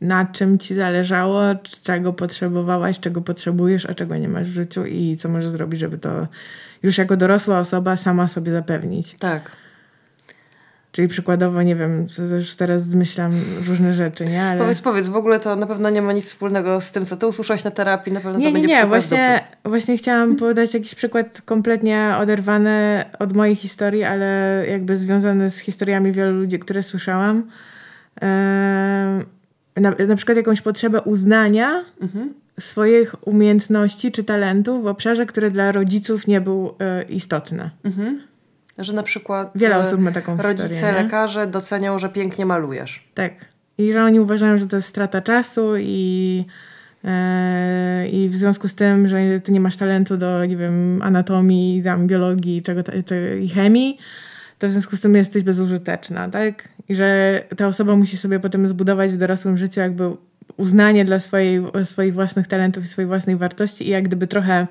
[0.00, 1.42] na czym ci zależało,
[1.82, 5.98] czego potrzebowałaś, czego potrzebujesz, a czego nie masz w życiu i co możesz zrobić, żeby
[5.98, 6.26] to
[6.82, 9.16] już jako dorosła osoba sama sobie zapewnić.
[9.18, 9.50] Tak.
[10.92, 13.32] Czyli przykładowo, nie wiem, już teraz zmyślam
[13.68, 14.44] różne rzeczy, nie?
[14.44, 14.58] Ale...
[14.60, 17.26] Powiedz, powiedz, w ogóle to na pewno nie ma nic wspólnego z tym, co ty
[17.26, 20.74] usłyszałaś na terapii, na pewno nie, to nie, będzie Nie, nie, właśnie, właśnie chciałam podać
[20.74, 26.82] jakiś przykład kompletnie oderwany od mojej historii, ale jakby związany z historiami wielu ludzi, które
[26.82, 27.50] słyszałam.
[28.22, 29.33] Yy
[29.76, 32.34] na, na przykład jakąś potrzebę uznania mhm.
[32.60, 37.70] swoich umiejętności czy talentów w obszarze, który dla rodziców nie był y, istotny.
[37.84, 38.20] Mhm.
[38.78, 43.08] Że na przykład Wiele osób ma taką rodzice, historię, lekarze docenią, że pięknie malujesz.
[43.14, 43.32] Tak.
[43.78, 46.44] I że oni uważają, że to jest strata czasu i,
[47.04, 51.82] e, i w związku z tym, że ty nie masz talentu do, nie wiem, anatomii,
[51.82, 53.98] tam, biologii czego, czy, i chemii,
[54.64, 56.68] to w związku z tym jesteś bezużyteczna, tak?
[56.88, 60.10] I że ta osoba musi sobie potem zbudować w dorosłym życiu jakby
[60.56, 64.66] uznanie dla swojej, swoich własnych talentów i swojej własnej wartości i jak gdyby trochę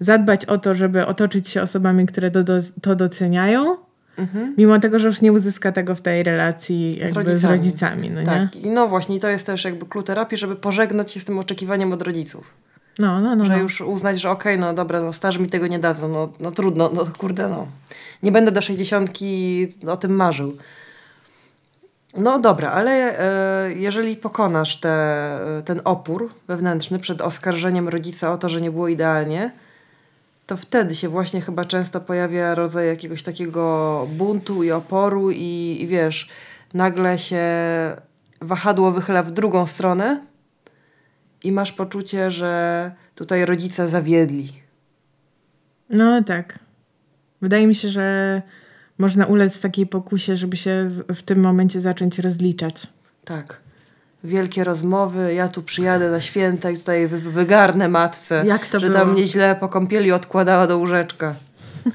[0.00, 3.76] zadbać o to, żeby otoczyć się osobami, które to, do, to doceniają,
[4.18, 4.54] mhm.
[4.58, 7.40] mimo tego, że już nie uzyska tego w tej relacji jakby z rodzicami.
[7.40, 8.54] Z rodzicami no, tak.
[8.54, 8.70] Nie?
[8.70, 12.02] No właśnie, to jest też jakby klucz terapii, żeby pożegnać się z tym oczekiwaniem od
[12.02, 12.54] rodziców.
[12.98, 13.44] No, no, no.
[13.44, 13.58] Że no.
[13.58, 16.50] już uznać, że okej, okay, no dobra, no starzy mi tego nie dadzą, no, no
[16.50, 17.66] trudno, no kurde, no.
[18.22, 20.56] Nie będę do sześćdziesiątki o tym marzył.
[22.16, 28.48] No dobra, ale e, jeżeli pokonasz te, ten opór wewnętrzny przed oskarżeniem rodzica o to,
[28.48, 29.50] że nie było idealnie,
[30.46, 35.86] to wtedy się właśnie chyba często pojawia rodzaj jakiegoś takiego buntu i oporu i, i
[35.86, 36.28] wiesz,
[36.74, 37.44] nagle się
[38.40, 40.20] wahadło wychyla w drugą stronę
[41.44, 44.52] i masz poczucie, że tutaj rodzice zawiedli.
[45.90, 46.58] No tak.
[47.42, 48.42] Wydaje mi się, że
[48.98, 52.86] można ulec takiej pokusie, żeby się w tym momencie zacząć rozliczać.
[53.24, 53.60] Tak.
[54.24, 58.98] Wielkie rozmowy, ja tu przyjadę na święta i tutaj wygarnę matce, Jak to że było?
[58.98, 61.34] tam mnie źle po kąpieli odkładała do łóżeczka.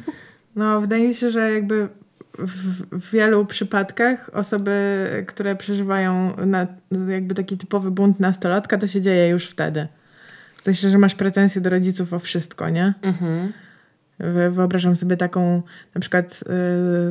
[0.56, 1.88] No, wydaje mi się, że jakby
[2.38, 6.67] w, wielu przypadkach osoby, które przeżywają na,
[7.08, 9.88] jakby taki typowy bunt nastolatka, to się dzieje już wtedy.
[10.58, 12.93] W sensie, że masz pretensje do rodziców o wszystko, nie?
[13.02, 13.54] Mhm.
[14.52, 15.62] Wyobrażam sobie taką
[15.95, 16.45] na przykład y,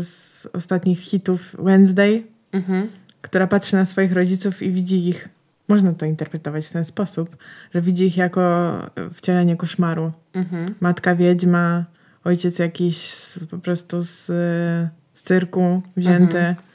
[0.03, 2.89] z ostatnich hitów Wednesday, mhm.
[3.23, 5.29] która patrzy na swoich rodziców i widzi ich,
[5.69, 7.37] można to interpretować w ten sposób,
[7.75, 8.73] że widzi ich jako
[9.13, 10.13] wcielenie koszmaru.
[10.33, 10.75] Mhm.
[10.81, 11.85] Matka wiedźma,
[12.25, 13.15] ojciec jakiś
[13.51, 14.91] po prostu z, z
[15.27, 16.39] cyrku wzięty.
[16.39, 16.67] Mhm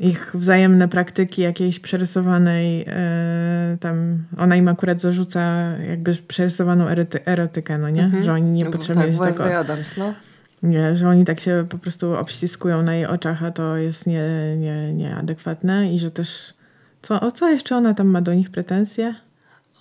[0.00, 5.40] ich wzajemne praktyki jakiejś przerysowanej, e, tam ona im akurat zarzuca
[5.88, 8.04] jakby przerysowaną eroty, erotykę, no nie?
[8.04, 8.22] Mhm.
[8.22, 9.58] Że oni nie no, potrzebują tak, tego.
[9.58, 10.14] Adams, no.
[10.62, 14.56] Nie, że oni tak się po prostu obściskują na jej oczach, a to jest nie,
[14.56, 16.54] nie, nieadekwatne i że też
[17.02, 19.14] co, o co jeszcze ona tam ma do nich pretensje?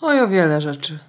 [0.02, 1.00] Oj, o wiele rzeczy.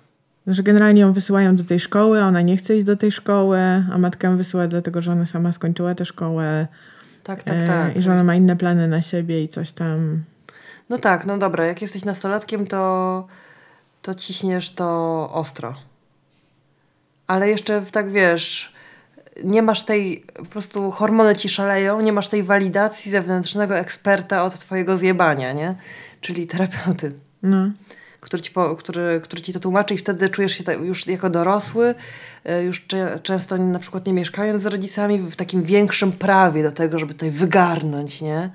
[0.49, 3.59] Że generalnie ją wysyłają do tej szkoły, ona nie chce iść do tej szkoły,
[3.93, 6.69] a matkę wysyła dlatego, że ona sama skończyła tę szkołę
[7.29, 7.97] tak, tak, tak.
[7.97, 10.25] I że ona ma inne plany na siebie i coś tam.
[10.89, 13.27] No tak, no dobra, jak jesteś nastolatkiem, to,
[14.03, 15.75] to ciśniesz to ostro.
[17.27, 18.73] Ale jeszcze tak wiesz,
[19.45, 24.59] nie masz tej, po prostu hormony ci szaleją, nie masz tej walidacji zewnętrznego eksperta od
[24.59, 25.75] twojego zjebania, nie?
[26.21, 27.13] Czyli terapeuty.
[27.43, 27.71] No.
[28.21, 31.95] Który ci, po, który, który ci to tłumaczy i wtedy czujesz się już jako dorosły,
[32.45, 32.87] e, już
[33.23, 37.31] często na przykład nie mieszkając z rodzicami, w takim większym prawie do tego, żeby tutaj
[37.31, 38.51] wygarnąć, nie?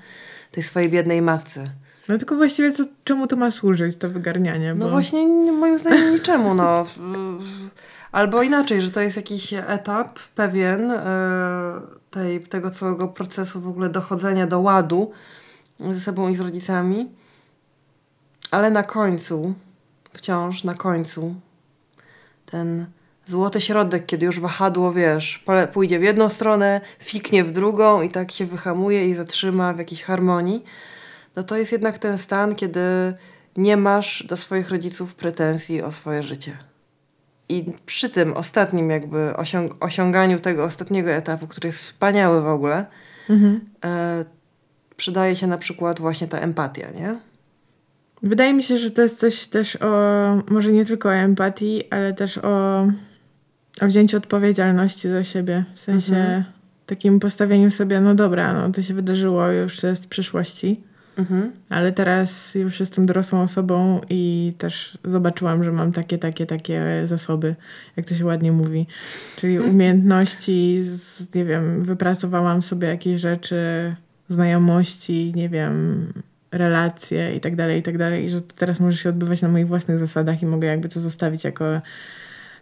[0.50, 1.70] Tej swojej biednej matce.
[2.08, 4.74] No tylko właściwie co, czemu to ma służyć, to wygarnianie?
[4.74, 6.86] No właśnie moim zdaniem niczemu, no.
[8.12, 13.88] Albo inaczej, że to jest jakiś etap pewien e, tej, tego całego procesu w ogóle
[13.88, 15.10] dochodzenia do ładu
[15.80, 17.08] ze sobą i z rodzicami.
[18.54, 19.54] Ale na końcu,
[20.12, 21.34] wciąż na końcu,
[22.46, 22.86] ten
[23.26, 28.32] złoty środek, kiedy już wahadło, wiesz, pójdzie w jedną stronę, fiknie w drugą i tak
[28.32, 30.64] się wyhamuje i zatrzyma w jakiejś harmonii,
[31.36, 32.80] no to jest jednak ten stan, kiedy
[33.56, 36.56] nie masz do swoich rodziców pretensji o swoje życie.
[37.48, 42.86] I przy tym ostatnim jakby osiąg osiąganiu tego ostatniego etapu, który jest wspaniały w ogóle,
[43.30, 43.60] mhm.
[43.84, 44.24] e,
[44.96, 47.33] przydaje się na przykład właśnie ta empatia, nie?
[48.24, 52.14] Wydaje mi się, że to jest coś też o, może nie tylko o empatii, ale
[52.14, 52.82] też o,
[53.80, 55.64] o wzięciu odpowiedzialności za siebie.
[55.74, 56.44] W sensie mhm.
[56.86, 60.80] takim postawieniu sobie, no dobra, no to się wydarzyło, już to jest w przyszłości.
[61.16, 61.52] Mhm.
[61.70, 67.54] Ale teraz już jestem dorosłą osobą i też zobaczyłam, że mam takie, takie, takie zasoby,
[67.96, 68.86] jak to się ładnie mówi.
[69.36, 73.56] Czyli umiejętności, z, nie wiem, wypracowałam sobie jakieś rzeczy,
[74.28, 76.06] znajomości, nie wiem,
[76.58, 78.24] relacje i tak dalej, i tak dalej.
[78.24, 81.00] I że to teraz może się odbywać na moich własnych zasadach i mogę jakby to
[81.00, 81.80] zostawić jako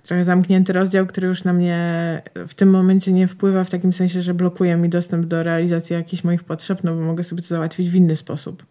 [0.02, 4.22] trochę zamknięty rozdział, który już na mnie w tym momencie nie wpływa w takim sensie,
[4.22, 7.90] że blokuje mi dostęp do realizacji jakichś moich potrzeb, no bo mogę sobie to załatwić
[7.90, 8.62] w inny sposób.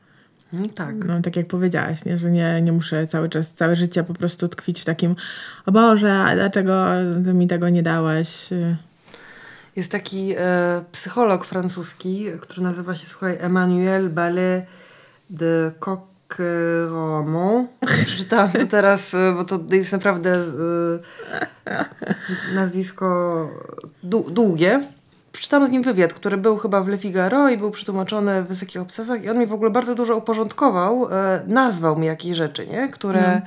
[0.53, 0.95] No tak.
[0.95, 2.17] No tak jak powiedziałaś, nie?
[2.17, 5.15] że nie, nie muszę cały czas, całe życie po prostu tkwić w takim
[5.65, 6.85] o Boże, a dlaczego
[7.25, 8.49] ty mi tego nie dałeś?
[9.75, 14.65] Jest taki e, psycholog francuski, który nazywa się, słuchaj, Emmanuel Ballet
[15.31, 16.01] de Coq
[16.89, 17.65] Romo.
[18.05, 20.35] Przeczytałam to teraz, e, bo to jest naprawdę
[21.65, 21.79] e,
[22.55, 23.47] nazwisko
[24.03, 24.83] długie.
[25.31, 28.81] Przeczytałam z nim wywiad, który był chyba w Le Figaro i był przetłumaczony w wysokich
[28.81, 32.89] obcasach i on mi w ogóle bardzo dużo uporządkował, e, nazwał mi jakieś rzeczy, nie?
[32.89, 33.21] które...
[33.21, 33.41] Hmm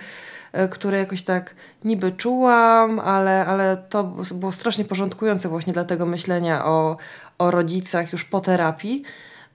[0.71, 6.65] które jakoś tak niby czułam, ale, ale to było strasznie porządkujące właśnie dla tego myślenia
[6.65, 6.97] o,
[7.39, 9.05] o rodzicach już po terapii.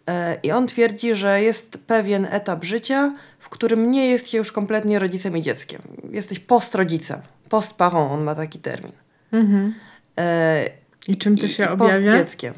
[0.09, 4.51] E, I on twierdzi, że jest pewien etap życia, w którym nie jest się już
[4.51, 5.81] kompletnie rodzicem i dzieckiem.
[6.11, 7.21] Jesteś postrodzicem.
[7.49, 8.91] Postparent, on ma taki termin.
[9.31, 9.73] Mhm.
[10.17, 10.69] E,
[11.07, 12.11] I czym to się i, objawia?
[12.11, 12.53] dzieckiem.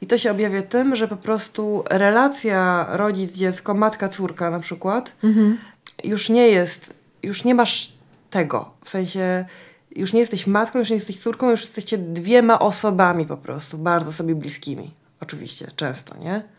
[0.00, 5.58] I to się objawia tym, że po prostu relacja rodzic-dziecko, matka-córka na przykład, mhm.
[6.04, 7.92] już nie jest, już nie masz
[8.30, 8.70] tego.
[8.84, 9.44] W sensie
[9.96, 14.12] już nie jesteś matką, już nie jesteś córką, już jesteście dwiema osobami po prostu, bardzo
[14.12, 14.90] sobie bliskimi.
[15.20, 16.55] Oczywiście, często, nie?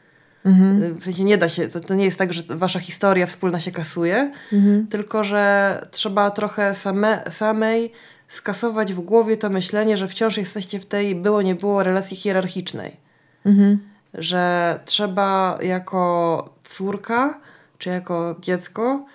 [0.48, 0.96] Mhm.
[1.00, 3.72] W sensie nie da się, to, to nie jest tak, że wasza historia wspólna się
[3.72, 4.88] kasuje, mhm.
[4.88, 7.92] tylko że trzeba trochę same, samej
[8.28, 12.98] skasować w głowie to myślenie, że wciąż jesteście w tej było, nie było relacji hierarchicznej.
[13.46, 13.80] Mhm.
[14.14, 17.40] Że trzeba jako córka
[17.78, 19.06] czy jako dziecko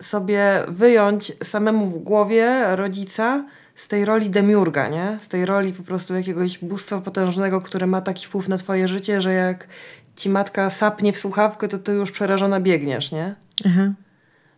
[0.00, 5.18] sobie wyjąć samemu w głowie rodzica z tej roli demiurga, nie?
[5.20, 9.20] Z tej roli po prostu jakiegoś bóstwa potężnego, które ma taki wpływ na twoje życie,
[9.20, 9.66] że jak
[10.16, 13.34] ci matka sapnie w słuchawkę, to ty już przerażona biegniesz, nie?
[13.66, 13.92] Aha.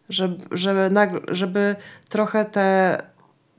[0.08, 1.76] Żeby, żeby, nagle, żeby
[2.08, 2.98] trochę te,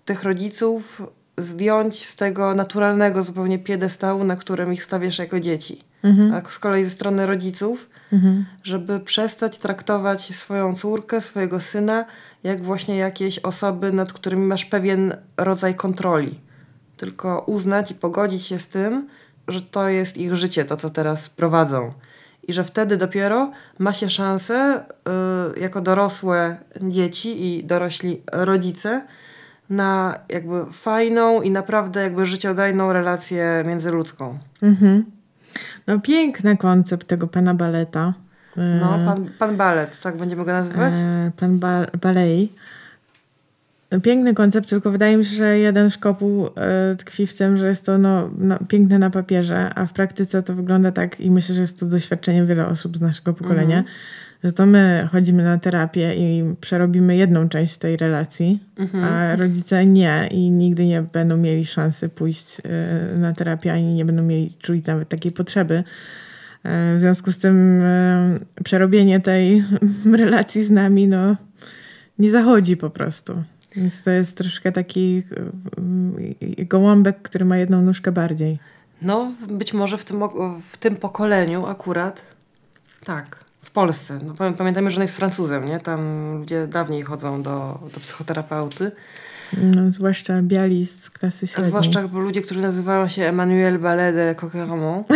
[0.05, 1.01] tych rodziców
[1.37, 5.83] zdjąć z tego naturalnego zupełnie piedestału, na którym ich stawiasz jako dzieci.
[6.03, 6.33] Mhm.
[6.33, 8.45] A z kolei ze strony rodziców, mhm.
[8.63, 12.05] żeby przestać traktować swoją córkę, swojego syna,
[12.43, 16.39] jak właśnie jakieś osoby, nad którymi masz pewien rodzaj kontroli.
[16.97, 19.07] Tylko uznać i pogodzić się z tym,
[19.47, 21.93] że to jest ich życie, to co teraz prowadzą.
[22.47, 24.85] I że wtedy dopiero ma się szansę,
[25.55, 29.05] y, jako dorosłe dzieci i dorośli rodzice,
[29.69, 34.37] na jakby fajną i naprawdę jakby życiodajną relację międzyludzką.
[34.61, 35.05] Mhm.
[35.87, 38.13] No piękny koncept tego pana baleta.
[38.55, 40.93] No, pan, pan balet, tak będziemy go nazywać?
[40.93, 42.53] E, pan ba balei.
[44.03, 47.85] Piękny koncept, tylko wydaje mi się, że jeden szkopuł e, tkwi w tym, że jest
[47.85, 51.61] to no, no, piękne na papierze, a w praktyce to wygląda tak i myślę, że
[51.61, 53.95] jest to doświadczenie wiele osób z naszego pokolenia, mhm.
[54.43, 59.03] że to my chodzimy na terapię i przerobimy jedną część tej relacji, mhm.
[59.03, 64.05] a rodzice nie i nigdy nie będą mieli szansy pójść e, na terapię, ani nie
[64.05, 65.83] będą mieli czuć nawet takiej potrzeby.
[66.63, 67.83] E, w związku z tym
[68.63, 69.63] przerobienie tej
[70.13, 71.35] relacji z nami no,
[72.19, 73.43] nie zachodzi po prostu.
[73.75, 75.23] Więc to jest troszkę taki
[76.59, 78.59] e, gołąbek, który ma jedną nóżkę bardziej.
[79.01, 80.21] No, być może w tym,
[80.71, 82.21] w tym pokoleniu akurat
[83.03, 83.45] tak.
[83.61, 84.19] w Polsce.
[84.25, 85.79] No, pamiętajmy, że on jest Francuzem, nie?
[85.79, 88.91] Tam ludzie dawniej chodzą do, do psychoterapeuty.
[89.53, 91.65] No, zwłaszcza biali z klasy średniej.
[91.65, 95.07] A zwłaszcza ludzie, którzy nazywają się Emmanuel Ballet de Coqueramont.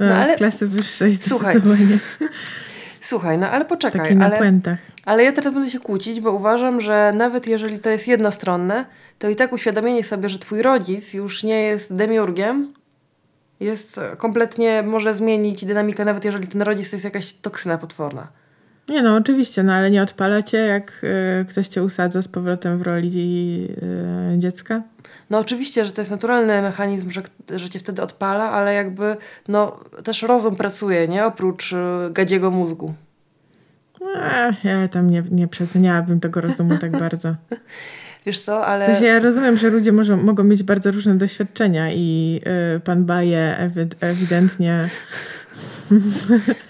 [0.00, 0.34] no, no, ale...
[0.34, 1.56] z klasy wyższej Słuchaj,
[3.04, 4.00] Słuchaj, no ale poczekaj.
[4.00, 4.78] Taki na ale, puentach.
[5.04, 8.84] ale ja teraz będę się kłócić, bo uważam, że nawet jeżeli to jest jednostronne,
[9.18, 12.74] to i tak uświadomienie sobie, że twój rodzic już nie jest demiurgiem,
[13.60, 18.28] jest kompletnie, może zmienić dynamikę, nawet jeżeli ten rodzic to jest jakaś toksyna potworna.
[18.88, 21.04] Nie no, oczywiście, no ale nie odpala cię, jak
[21.42, 23.68] y, ktoś cię usadza z powrotem w roli
[24.34, 24.82] y, dziecka?
[25.30, 27.22] No oczywiście, że to jest naturalny mechanizm, że,
[27.56, 29.16] że cię wtedy odpala, ale jakby
[29.48, 31.24] no też rozum pracuje, nie?
[31.24, 31.76] Oprócz y,
[32.10, 32.94] gadziego mózgu.
[34.16, 37.34] Ech, ja tam nie, nie przeceniałabym tego rozumu tak bardzo.
[38.26, 38.84] Wiesz co, ale...
[38.84, 42.40] W sensie ja rozumiem, że ludzie może, mogą mieć bardzo różne doświadczenia i
[42.76, 43.70] y, pan Baje
[44.00, 44.88] ewidentnie...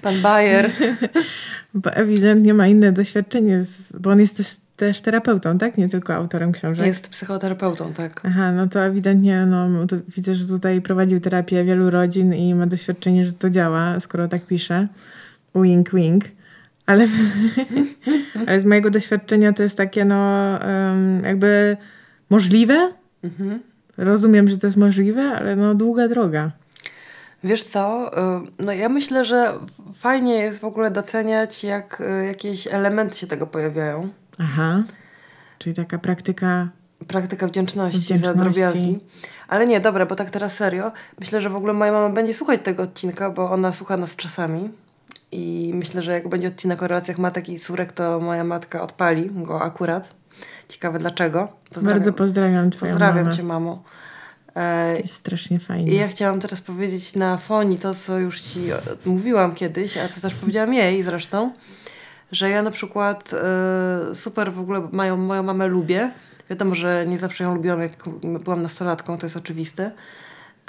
[0.02, 0.70] Pan Bayer.
[1.74, 5.78] bo ewidentnie ma inne doświadczenie, z, bo on jest też, też, terapeutą, tak?
[5.78, 6.86] Nie tylko autorem książek.
[6.86, 8.20] Jest psychoterapeutą, tak.
[8.24, 13.24] Aha, no to ewidentnie no, widzę, że tutaj prowadził terapię wielu rodzin i ma doświadczenie,
[13.24, 14.88] że to działa, skoro tak pisze.
[15.54, 16.24] Wink, wink.
[16.86, 17.08] Ale,
[18.46, 20.50] ale z mojego doświadczenia to jest takie, no,
[21.22, 21.76] jakby
[22.30, 22.92] możliwe.
[23.24, 23.60] Mhm.
[23.96, 26.50] Rozumiem, że to jest możliwe, ale no, długa droga.
[27.44, 29.52] Wiesz co, y, no ja myślę, że
[29.94, 34.08] fajnie jest w ogóle doceniać, jak y, jakieś elementy się tego pojawiają.
[34.38, 34.82] Aha,
[35.58, 36.68] czyli taka praktyka...
[37.08, 38.38] Praktyka wdzięczności, wdzięczności.
[38.38, 38.98] za drobiazgi.
[39.48, 40.92] Ale nie, dobra, bo tak teraz serio.
[41.20, 44.70] Myślę, że w ogóle moja mama będzie słuchać tego odcinka, bo ona słucha nas czasami.
[45.32, 49.30] I myślę, że jak będzie odcinek o relacjach matek i córek, to moja matka odpali
[49.32, 50.14] go akurat.
[50.68, 51.48] Ciekawe dlaczego.
[51.68, 53.36] Pozdrawiam, Bardzo pozdrawiam Twoją Pozdrawiam mamę.
[53.36, 53.82] Cię, mamo.
[54.56, 55.92] E, jest strasznie fajnie.
[55.92, 58.60] I ja chciałam teraz powiedzieć na fonii to, co już Ci
[59.06, 61.52] mówiłam kiedyś, a co też powiedziałam jej zresztą,
[62.32, 66.10] że ja na przykład e, super w ogóle mają, moją mamę lubię.
[66.50, 67.92] Wiadomo, że nie zawsze ją lubiłam, jak
[68.44, 69.92] byłam nastolatką, to jest oczywiste.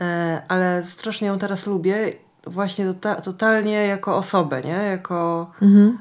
[0.02, 2.14] E, ale strasznie ją teraz lubię
[2.48, 4.70] właśnie tota, totalnie jako osobę, nie?
[4.72, 5.98] Jako mhm.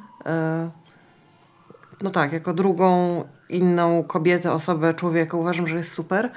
[2.03, 5.37] no tak, jako drugą, inną kobietę, osobę, człowieka.
[5.37, 6.31] Uważam, że jest super.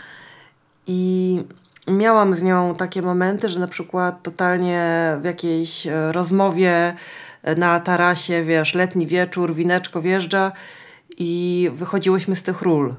[0.87, 1.43] I
[1.87, 6.95] miałam z nią takie momenty, że na przykład totalnie w jakiejś e, rozmowie
[7.43, 10.51] e, na tarasie, wiesz, letni wieczór, wineczko wjeżdża
[11.17, 12.93] i wychodziłyśmy z tych ról.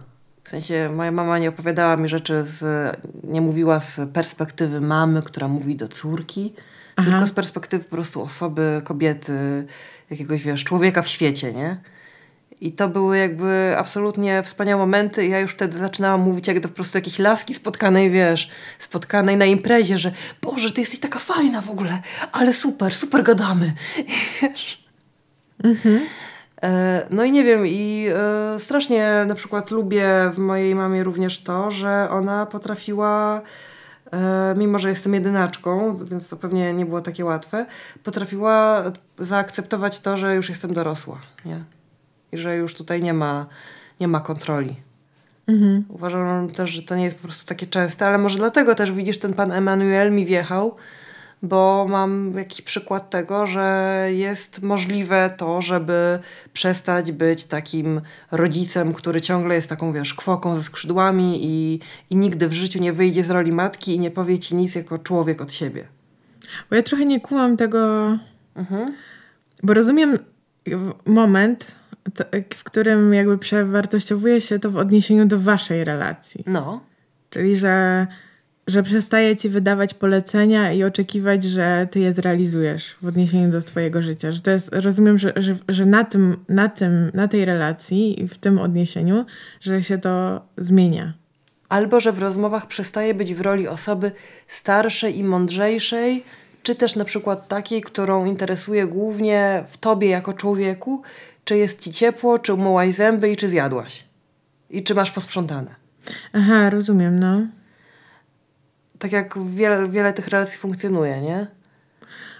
[0.45, 5.49] W sensie moja mama nie opowiadała mi rzeczy, z, nie mówiła z perspektywy mamy, która
[5.49, 6.55] mówi do córki,
[6.97, 7.11] Aha.
[7.11, 9.67] tylko z perspektywy po prostu osoby, kobiety,
[10.11, 11.77] jakiegoś, wiesz, człowieka w świecie, nie?
[12.61, 15.27] I to były jakby absolutnie wspaniałe momenty.
[15.27, 19.37] I ja już wtedy zaczynałam mówić jak do po prostu jakiejś laski spotkanej, wiesz, spotkanej
[19.37, 23.73] na imprezie, że Boże, ty jesteś taka fajna w ogóle, ale super, super gadamy.
[24.43, 24.85] wiesz.
[25.65, 26.01] Mhm.
[26.63, 28.07] E, no i nie wiem, i
[28.55, 33.43] e, strasznie na przykład lubię w mojej mamie również to, że ona potrafiła,
[34.13, 37.67] e, mimo że jestem jedynaczką, więc to pewnie nie było takie łatwe,
[38.05, 38.85] potrafiła
[39.19, 41.19] zaakceptować to, że już jestem dorosła.
[41.45, 41.78] Nie?
[42.33, 43.47] I że już tutaj nie ma,
[44.01, 44.77] nie ma kontroli.
[45.49, 45.85] Mhm.
[45.89, 49.19] Uważam też, że to nie jest po prostu takie częste, ale może dlatego też widzisz,
[49.19, 50.77] ten pan Emanuel mi wjechał,
[51.43, 56.19] bo mam jakiś przykład tego, że jest możliwe to, żeby
[56.53, 62.49] przestać być takim rodzicem, który ciągle jest taką, wiesz, kwoką ze skrzydłami i, i nigdy
[62.49, 65.53] w życiu nie wyjdzie z roli matki i nie powie ci nic jako człowiek od
[65.53, 65.89] siebie.
[66.71, 67.79] Bo ja trochę nie kułam tego,
[68.57, 68.95] mhm.
[69.63, 70.19] bo rozumiem
[71.07, 71.75] moment,
[72.57, 76.45] w którym jakby przewartościowuje się to w odniesieniu do waszej relacji.
[76.47, 76.81] No.
[77.31, 78.07] Czyli, że,
[78.67, 84.03] że przestaje ci wydawać polecenia i oczekiwać, że ty je zrealizujesz w odniesieniu do twojego
[84.03, 84.33] życia.
[84.33, 88.29] Że to jest, rozumiem, że, że, że na, tym, na, tym, na tej relacji i
[88.29, 89.25] w tym odniesieniu,
[89.61, 91.15] że się to zmienia.
[91.69, 94.13] Albo, że w rozmowach przestaje być w roli osoby
[94.47, 96.25] starszej i mądrzejszej,
[96.63, 101.03] czy też na przykład takiej, którą interesuje głównie w tobie jako człowieku,
[101.49, 104.05] czy jest ci ciepło, czy umyłaś zęby i czy zjadłaś.
[104.71, 105.75] I czy masz posprzątane.
[106.33, 107.41] Aha, rozumiem, no.
[108.99, 111.47] Tak jak wiele, wiele tych relacji funkcjonuje, nie?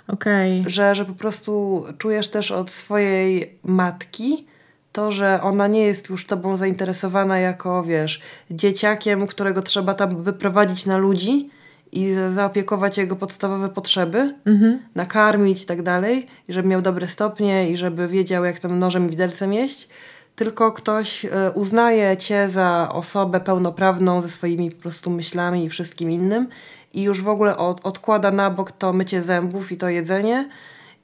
[0.09, 0.61] Okej.
[0.61, 0.71] Okay.
[0.71, 4.47] Że, że po prostu czujesz też od swojej matki
[4.93, 10.87] to, że ona nie jest już tobą zainteresowana jako, wiesz, dzieciakiem, którego trzeba tam wyprowadzić
[10.87, 11.51] na ludzi,
[11.93, 14.79] i zaopiekować jego podstawowe potrzeby, mhm.
[14.95, 19.07] nakarmić i tak dalej, i żeby miał dobre stopnie i żeby wiedział, jak tam nożem
[19.07, 19.89] i widelcem jeść,
[20.37, 26.11] tylko ktoś e, uznaje cię za osobę pełnoprawną ze swoimi po prostu myślami i wszystkim
[26.11, 26.49] innym
[26.95, 30.49] i już w ogóle od, odkłada na bok to mycie zębów i to jedzenie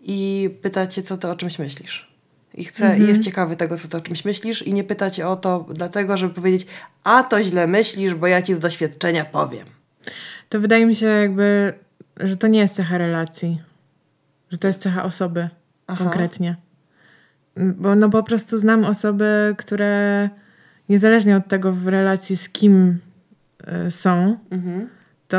[0.00, 2.14] i pyta cię, co ty o czymś myślisz.
[2.54, 3.08] I chce, mhm.
[3.08, 6.16] jest ciekawy tego, co ty o czymś myślisz i nie pyta cię o to dlatego,
[6.16, 6.66] żeby powiedzieć,
[7.04, 9.66] a to źle myślisz, bo ja ci z doświadczenia powiem.
[10.54, 11.72] To wydaje mi się jakby,
[12.20, 13.62] że to nie jest cecha relacji.
[14.50, 15.48] Że to jest cecha osoby
[15.86, 16.04] Aha.
[16.04, 16.56] konkretnie.
[17.56, 20.30] Bo no po prostu znam osoby, które
[20.88, 22.98] niezależnie od tego w relacji z kim
[23.86, 24.88] y, są, mhm.
[25.28, 25.38] to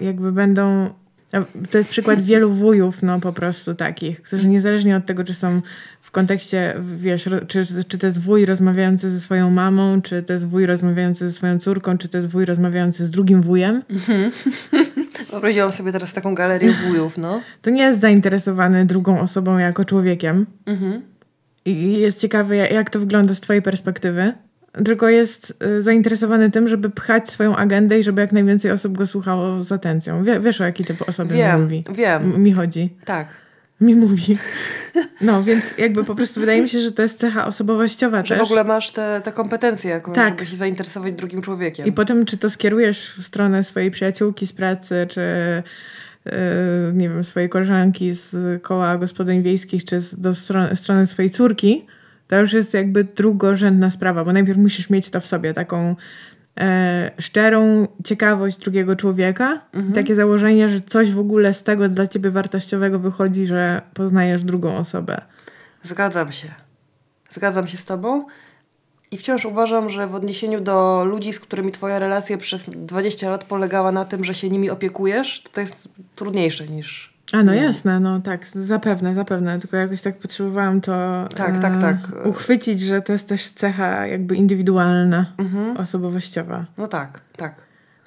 [0.00, 0.90] jakby będą
[1.70, 5.62] to jest przykład wielu wujów, no po prostu takich, którzy niezależnie od tego, czy są
[6.00, 10.46] w kontekście, wiesz, czy, czy to jest wuj rozmawiający ze swoją mamą, czy to jest
[10.46, 13.82] wuj rozmawiający ze swoją córką, czy to jest wuj rozmawiający z drugim wujem.
[13.90, 14.30] Mhm.
[15.30, 17.40] Wyobraziłam sobie teraz taką galerię wujów, no.
[17.62, 20.46] To nie jest zainteresowany drugą osobą jako człowiekiem.
[20.66, 21.02] Mhm.
[21.64, 24.32] I jest ciekawe, jak to wygląda z twojej perspektywy
[24.84, 29.06] tylko jest y, zainteresowany tym, żeby pchać swoją agendę i żeby jak najwięcej osób go
[29.06, 30.24] słuchało z atencją.
[30.24, 31.84] Wie, wiesz o jaki typ osoby wiem, mi mówi?
[31.90, 32.96] Wiem, Mi chodzi.
[33.04, 33.28] Tak.
[33.80, 34.38] Mi mówi.
[35.20, 38.38] No, więc jakby po prostu wydaje mi się, że to jest cecha osobowościowa że też.
[38.38, 40.38] w ogóle masz te, te kompetencje jakąś, tak.
[40.38, 41.86] żeby się zainteresować drugim człowiekiem.
[41.86, 45.20] I potem, czy to skierujesz w stronę swojej przyjaciółki z pracy, czy
[46.24, 46.32] yy,
[46.94, 51.86] nie wiem, swojej koleżanki z koła gospodyń wiejskich, czy z, do strony, strony swojej córki,
[52.28, 55.96] to już jest jakby drugorzędna sprawa, bo najpierw musisz mieć to w sobie, taką
[56.60, 59.94] e, szczerą ciekawość drugiego człowieka, mhm.
[59.94, 64.76] takie założenie, że coś w ogóle z tego dla ciebie wartościowego wychodzi, że poznajesz drugą
[64.76, 65.20] osobę.
[65.82, 66.48] Zgadzam się.
[67.30, 68.26] Zgadzam się z tobą.
[69.10, 73.44] I wciąż uważam, że w odniesieniu do ludzi, z którymi twoja relacja przez 20 lat
[73.44, 78.00] polegała na tym, że się nimi opiekujesz, to, to jest trudniejsze niż a no jasne,
[78.00, 81.96] no tak, zapewne, zapewne, tylko jakoś tak potrzebowałam to tak, tak, tak.
[82.26, 85.76] uchwycić, że to jest też cecha jakby indywidualna, mhm.
[85.76, 86.66] osobowościowa.
[86.78, 87.54] No tak, tak.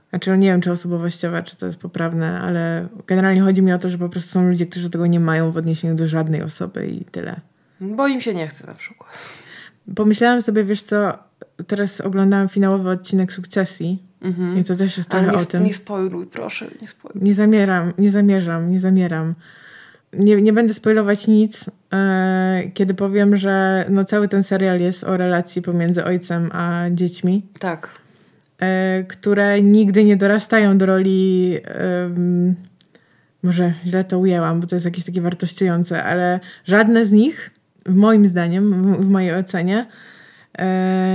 [0.09, 3.79] Znaczy, no nie wiem, czy osobowościowa, czy to jest poprawne, ale generalnie chodzi mi o
[3.79, 6.87] to, że po prostu są ludzie, którzy tego nie mają w odniesieniu do żadnej osoby
[6.87, 7.41] i tyle.
[7.81, 9.19] Bo im się nie chce na przykład.
[9.95, 11.19] Pomyślałam sobie, wiesz co,
[11.67, 14.57] teraz oglądałam finałowy odcinek Sukcesji Mhm.
[14.57, 15.63] I to też jest trochę nie, o tym.
[15.63, 17.23] Nie spoiluj, proszę, nie spoiluj.
[17.23, 19.35] Nie zamieram, nie zamierzam, nie zamieram.
[20.13, 25.17] Nie, nie będę spoilować nic, e, kiedy powiem, że no cały ten serial jest o
[25.17, 27.45] relacji pomiędzy ojcem a dziećmi.
[27.59, 27.89] Tak.
[28.61, 31.57] E, które nigdy nie dorastają do roli.
[33.43, 37.51] Może źle to ujęłam, bo to jest jakieś takie wartościujące, ale żadne z nich,
[37.89, 39.85] moim zdaniem, w, w mojej ocenie,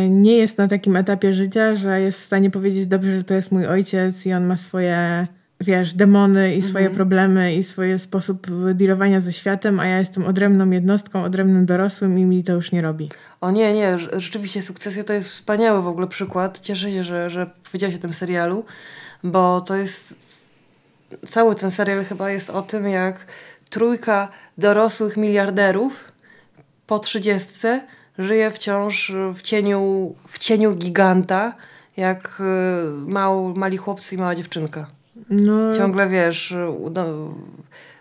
[0.08, 3.52] nie jest na takim etapie życia, że jest w stanie powiedzieć dobrze, że to jest
[3.52, 5.26] mój ojciec i on ma swoje,
[5.60, 6.96] wiesz, demony i swoje mhm.
[6.96, 12.24] problemy i swój sposób dealowania ze światem, a ja jestem odrębną jednostką, odrębnym dorosłym i
[12.24, 13.10] mi to już nie robi.
[13.40, 16.60] O nie, nie, rzeczywiście Sukcesja to jest wspaniały w ogóle przykład.
[16.60, 18.64] Cieszę się, że, że powiedziałeś o tym serialu,
[19.24, 20.14] bo to jest
[21.26, 23.26] cały ten serial chyba jest o tym, jak
[23.70, 24.28] trójka
[24.58, 26.12] dorosłych miliarderów
[26.86, 27.80] po trzydziestce
[28.18, 31.54] żyje wciąż w cieniu, w cieniu giganta,
[31.96, 34.86] jak y, mał, mali chłopcy i mała dziewczynka.
[35.30, 35.74] No.
[35.74, 36.54] Ciągle wiesz,
[36.94, 37.34] no,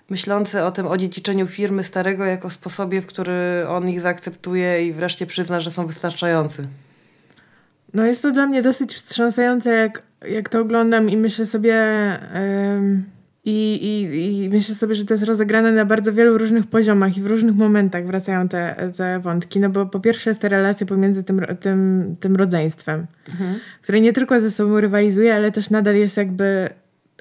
[0.09, 5.26] myślący o tym odziedziczeniu firmy starego jako sposobie, w który on ich zaakceptuje i wreszcie
[5.26, 6.68] przyzna, że są wystarczający.
[7.93, 11.76] No jest to dla mnie dosyć wstrząsające, jak, jak to oglądam i myślę sobie...
[13.45, 17.21] I, i, I myślę sobie, że to jest rozegrane na bardzo wielu różnych poziomach i
[17.21, 19.59] w różnych momentach wracają te, te wątki.
[19.59, 23.59] No bo po pierwsze jest ta relacja pomiędzy tym, tym, tym rodzeństwem, mhm.
[23.81, 26.69] które nie tylko ze sobą rywalizuje, ale też nadal jest jakby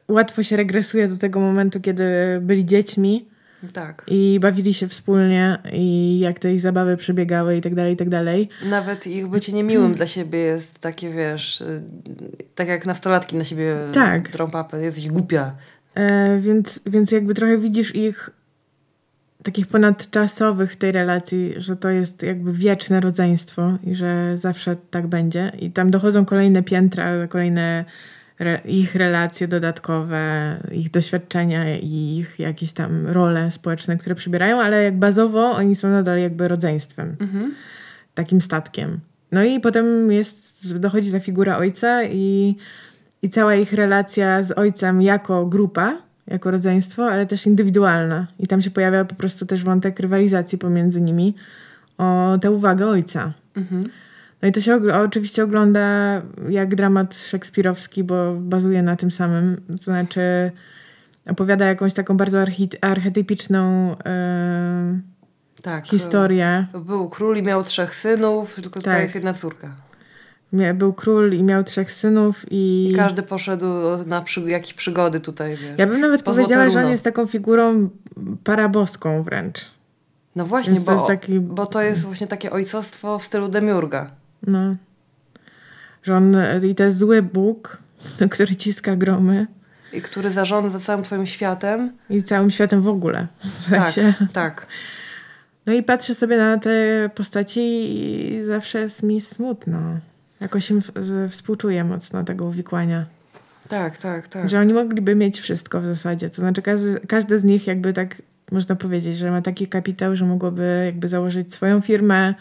[0.09, 2.05] łatwo się regresuje do tego momentu, kiedy
[2.41, 3.29] byli dziećmi.
[3.73, 4.03] Tak.
[4.07, 8.09] I bawili się wspólnie i jak te ich zabawy przebiegały i tak dalej, i tak
[8.09, 8.49] dalej.
[8.65, 11.83] Nawet ich bycie niemiłym dla siebie jest takie, wiesz, y,
[12.55, 14.29] tak jak nastolatki na siebie tak.
[14.29, 15.55] trąpapę, jesteś głupia,
[15.95, 18.31] E, więc, więc jakby trochę widzisz ich
[19.43, 25.07] takich ponadczasowych w tej relacji, że to jest jakby wieczne rodzeństwo i że zawsze tak
[25.07, 25.53] będzie.
[25.59, 27.85] I tam dochodzą kolejne piętra, kolejne
[28.39, 34.85] re, ich relacje dodatkowe, ich doświadczenia i ich jakieś tam role społeczne, które przybierają, ale
[34.85, 37.17] jak bazowo oni są nadal jakby rodzeństwem.
[37.21, 37.55] Mhm.
[38.15, 39.01] Takim statkiem.
[39.33, 42.57] No i potem jest, dochodzi ta figura ojca i
[43.25, 48.27] i cała ich relacja z ojcem jako grupa, jako rodzeństwo, ale też indywidualna.
[48.39, 51.35] I tam się pojawia po prostu też wątek rywalizacji pomiędzy nimi
[51.99, 53.33] o tę uwagę ojca.
[53.57, 53.85] Mhm.
[54.43, 59.61] No i to się oczywiście ogląda jak dramat szekspirowski, bo bazuje na tym samym.
[59.67, 60.53] To znaczy
[61.31, 62.39] opowiada jakąś taką bardzo
[62.81, 66.67] archetypiczną yy, tak, historię.
[66.85, 68.85] Był król i miał trzech synów, tylko tak.
[68.85, 69.85] tutaj jest jedna córka
[70.75, 72.89] był król i miał trzech synów i...
[72.93, 73.67] I każdy poszedł
[74.07, 75.59] na przy, jakieś przygody tutaj.
[75.79, 77.91] Ja bym nawet powiedziała, że on jest taką figurą
[78.45, 79.67] paraboską wręcz.
[80.37, 81.41] No właśnie, bo to, taki...
[81.41, 84.11] bo to jest właśnie takie ojcostwo w stylu Demiurga.
[84.47, 84.75] No.
[86.03, 86.37] Że on,
[86.71, 87.79] i to jest zły Bóg,
[88.31, 89.47] który ciska gromy.
[89.93, 91.93] I który zarządza całym twoim światem.
[92.11, 93.27] I całym światem w ogóle.
[93.67, 93.95] W tak,
[94.33, 94.67] tak.
[95.67, 96.71] No i patrzę sobie na te
[97.15, 99.79] postaci i zawsze jest mi smutno.
[100.45, 100.83] Jakoś im
[101.29, 103.07] współczuję mocno tego uwikłania.
[103.69, 104.49] Tak, tak, tak.
[104.49, 106.31] Że oni mogliby mieć wszystko w zasadzie.
[106.31, 108.17] To znaczy każdy, każdy z nich jakby tak
[108.53, 112.35] można powiedzieć, że ma taki kapitał, że mogłoby jakby założyć swoją firmę,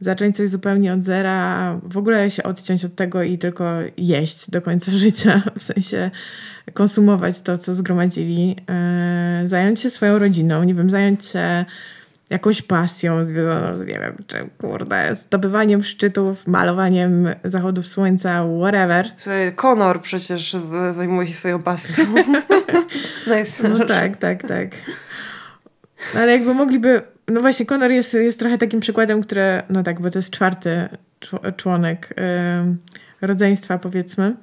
[0.00, 3.64] zacząć coś zupełnie od zera, w ogóle się odciąć od tego i tylko
[3.96, 6.10] jeść do końca życia, w sensie
[6.74, 8.48] konsumować to, co zgromadzili,
[9.40, 11.64] yy, zająć się swoją rodziną, nie wiem, zająć się
[12.32, 19.10] jakąś pasją związaną z, nie wiem, czy kurde, zdobywaniem szczytów, malowaniem zachodów słońca, whatever.
[19.16, 20.56] Słuchaj, Conor przecież
[20.96, 21.94] zajmuje się swoją pasją.
[23.36, 23.68] nice.
[23.68, 24.68] No tak, tak, tak.
[26.16, 30.10] Ale jakby mogliby, no właśnie Conor jest, jest trochę takim przykładem, które, no tak, bo
[30.10, 30.88] to jest czwarty
[31.56, 32.76] członek yy,
[33.28, 34.34] rodzeństwa powiedzmy.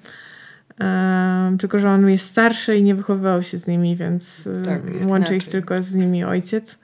[0.79, 5.35] Um, tylko, że on jest starszy i nie wychowywał się z nimi, więc tak, łączy
[5.35, 6.77] ich tylko z nimi ojciec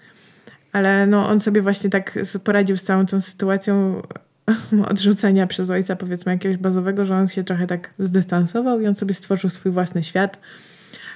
[0.76, 4.02] ale no, on sobie właśnie tak poradził z całą tą sytuacją
[4.92, 9.14] odrzucenia przez ojca, powiedzmy, jakiegoś bazowego, że on się trochę tak zdystansował i on sobie
[9.14, 10.40] stworzył swój własny świat,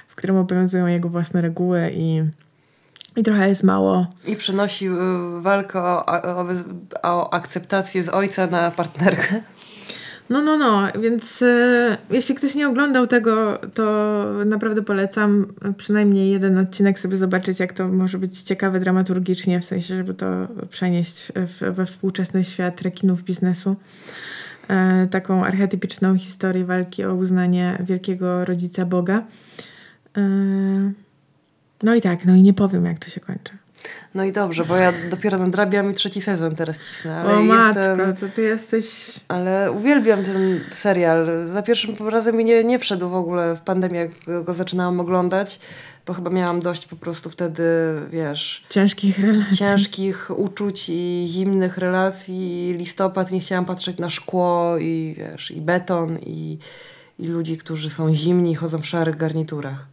[0.08, 2.22] w którym obowiązują jego własne reguły i,
[3.16, 4.06] i trochę jest mało.
[4.26, 4.96] I przynosił
[5.40, 6.46] walkę o, o,
[7.02, 9.40] o akceptację z ojca na partnerkę.
[10.30, 16.58] No, no, no, więc e, jeśli ktoś nie oglądał tego, to naprawdę polecam przynajmniej jeden
[16.58, 20.26] odcinek sobie zobaczyć, jak to może być ciekawe dramaturgicznie, w sensie, żeby to
[20.70, 23.76] przenieść w, we współczesny świat rekinów biznesu.
[24.68, 29.26] E, taką archetypiczną historię walki o uznanie wielkiego rodzica Boga.
[30.16, 30.22] E,
[31.82, 33.59] no i tak, no i nie powiem, jak to się kończy.
[34.14, 37.20] No i dobrze, bo ja dopiero nadrabiam i trzeci sezon teraz cisnę.
[37.20, 38.16] Ale o matko, jestem...
[38.16, 39.14] to ty jesteś...
[39.28, 41.46] Ale uwielbiam ten serial.
[41.46, 45.60] Za pierwszym razem mi nie, nie wszedł w ogóle w pandemię, jak go zaczynałam oglądać,
[46.06, 47.62] bo chyba miałam dość po prostu wtedy,
[48.10, 48.64] wiesz...
[48.70, 49.56] Ciężkich relacji.
[49.56, 52.74] Ciężkich uczuć i zimnych relacji.
[52.78, 56.58] Listopad, nie chciałam patrzeć na szkło i wiesz, i beton i,
[57.18, 59.89] i ludzi, którzy są zimni i chodzą w szarych garniturach.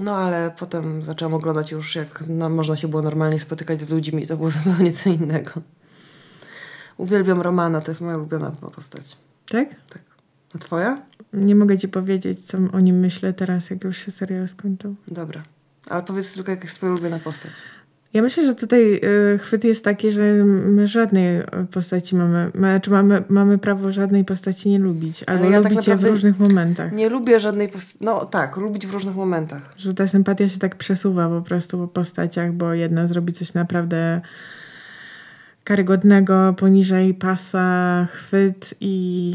[0.00, 4.22] No ale potem zaczęłam oglądać już, jak no, można się było normalnie spotykać z ludźmi
[4.22, 5.50] i to było zupełnie co innego.
[6.96, 9.16] Uwielbiam Romana, to jest moja ulubiona postać.
[9.48, 9.68] Tak?
[9.68, 10.02] Tak.
[10.54, 11.02] A twoja?
[11.32, 14.96] Nie mogę ci powiedzieć, co o nim myślę teraz, jak już się serial skończył.
[15.08, 15.42] Dobra.
[15.88, 17.52] Ale powiedz tylko, jaka jest twoja ulubiona postać.
[18.14, 19.00] Ja myślę, że tutaj
[19.34, 24.24] y, chwyt jest taki, że my żadnej y, postaci mamy, znaczy mamy, mamy prawo żadnej
[24.24, 26.92] postaci nie lubić, albo ale ja lubić tak w różnych momentach.
[26.92, 29.74] Nie lubię żadnej postaci, no tak, lubić w różnych momentach.
[29.76, 34.20] Że ta sympatia się tak przesuwa po prostu po postaciach, bo jedna zrobi coś naprawdę
[35.64, 39.34] karygodnego, poniżej pasa, chwyt i,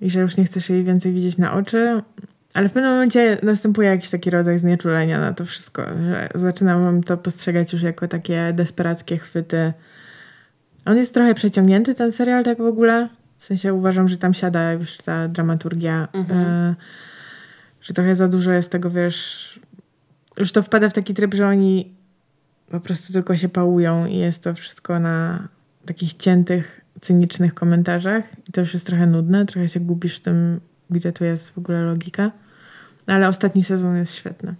[0.00, 2.02] i że już nie chcesz jej więcej widzieć na oczy,
[2.56, 7.16] ale w pewnym momencie następuje jakiś taki rodzaj znieczulenia na to wszystko, że zaczynam to
[7.16, 9.72] postrzegać już jako takie desperackie chwyty.
[10.84, 13.08] On jest trochę przeciągnięty, ten serial, tak w ogóle.
[13.38, 16.70] W sensie uważam, że tam siada już ta dramaturgia, mhm.
[16.70, 16.74] y
[17.86, 19.60] że trochę za dużo jest tego, wiesz...
[20.38, 21.94] Już to wpada w taki tryb, że oni
[22.70, 25.48] po prostu tylko się pałują i jest to wszystko na
[25.86, 28.24] takich ciętych, cynicznych komentarzach.
[28.48, 31.58] I to już jest trochę nudne, trochę się gubisz w tym, gdzie tu jest w
[31.58, 32.30] ogóle logika.
[33.06, 34.54] Ale ostatni sezon jest świetny.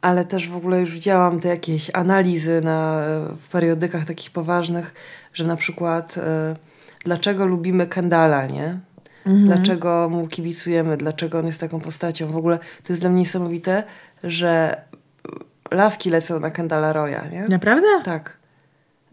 [0.00, 3.02] Ale też w ogóle już widziałam te jakieś analizy na,
[3.38, 4.94] w periodykach takich poważnych,
[5.32, 6.56] że na przykład e,
[7.04, 8.78] dlaczego lubimy Kendala, nie?
[9.26, 9.44] Mhm.
[9.44, 12.32] Dlaczego mu kibicujemy, dlaczego on jest taką postacią.
[12.32, 13.82] W ogóle to jest dla mnie niesamowite,
[14.24, 14.76] że
[15.70, 17.48] laski lecą na Kendala Roya, nie?
[17.48, 17.86] Naprawdę?
[18.04, 18.36] Tak.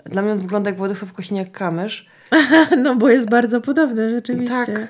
[0.05, 2.05] Dla mnie on wygląda jak Władysław Kośniak-Kamysz.
[2.83, 4.65] no bo jest bardzo podobny rzeczywiście.
[4.65, 4.87] Tak.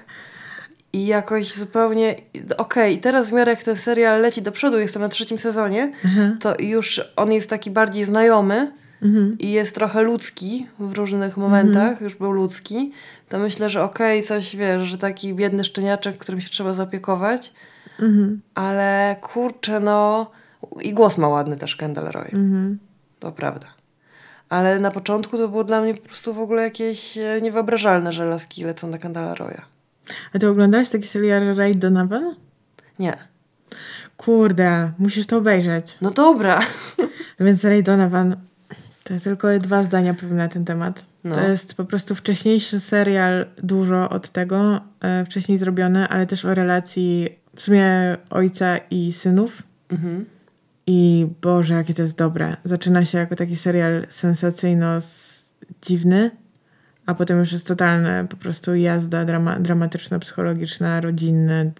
[0.94, 2.16] I jakoś zupełnie.
[2.58, 5.92] Okej, okay, teraz w miarę jak ten serial leci do przodu, jestem na trzecim sezonie,
[6.06, 6.38] mhm.
[6.38, 8.72] to już on jest taki bardziej znajomy
[9.02, 9.38] mhm.
[9.39, 12.04] i jest trochę ludzki w różnych momentach, mhm.
[12.04, 12.92] już był ludzki.
[13.30, 17.54] To myślę, że okej, okay, coś wiesz, że taki biedny szczeniaczek, którym się trzeba zaopiekować.
[18.00, 18.42] Mhm.
[18.56, 20.32] Ale kurczę, no.
[20.82, 22.26] I głos ma ładny też Kendall Roy.
[22.26, 22.80] Mhm.
[23.20, 23.68] To prawda.
[24.50, 28.26] Ale na początku to było dla mnie po prostu w ogóle jakieś e, niewyobrażalne, że
[28.26, 29.62] laski lecą na Kendalla Roya.
[30.34, 32.36] A ty oglądałaś taki serial Ray Donovan?
[32.99, 33.18] Nie.
[34.18, 35.97] Kurde, musisz to obejrzeć.
[36.02, 36.62] No dobra.
[37.39, 38.36] Więc Ray Donovan,
[39.04, 41.06] to tylko dwa zdania powiem na ten temat.
[41.24, 41.36] No.
[41.36, 46.56] To jest po prostu wcześniejszy serial, dużo od tego, e, wcześniej zrobione, ale też o
[46.56, 49.64] relacji w sumie ojca i synów.
[49.89, 50.26] Mhm.
[50.88, 52.58] I Boże, jakie to jest dobre.
[52.64, 56.32] Zaczyna się jako taki serial sensacyjno-dziwny,
[57.12, 61.72] a potem już jest totalne po prostu jazda drama, dramatyczno-psychologiczna, rodzinne.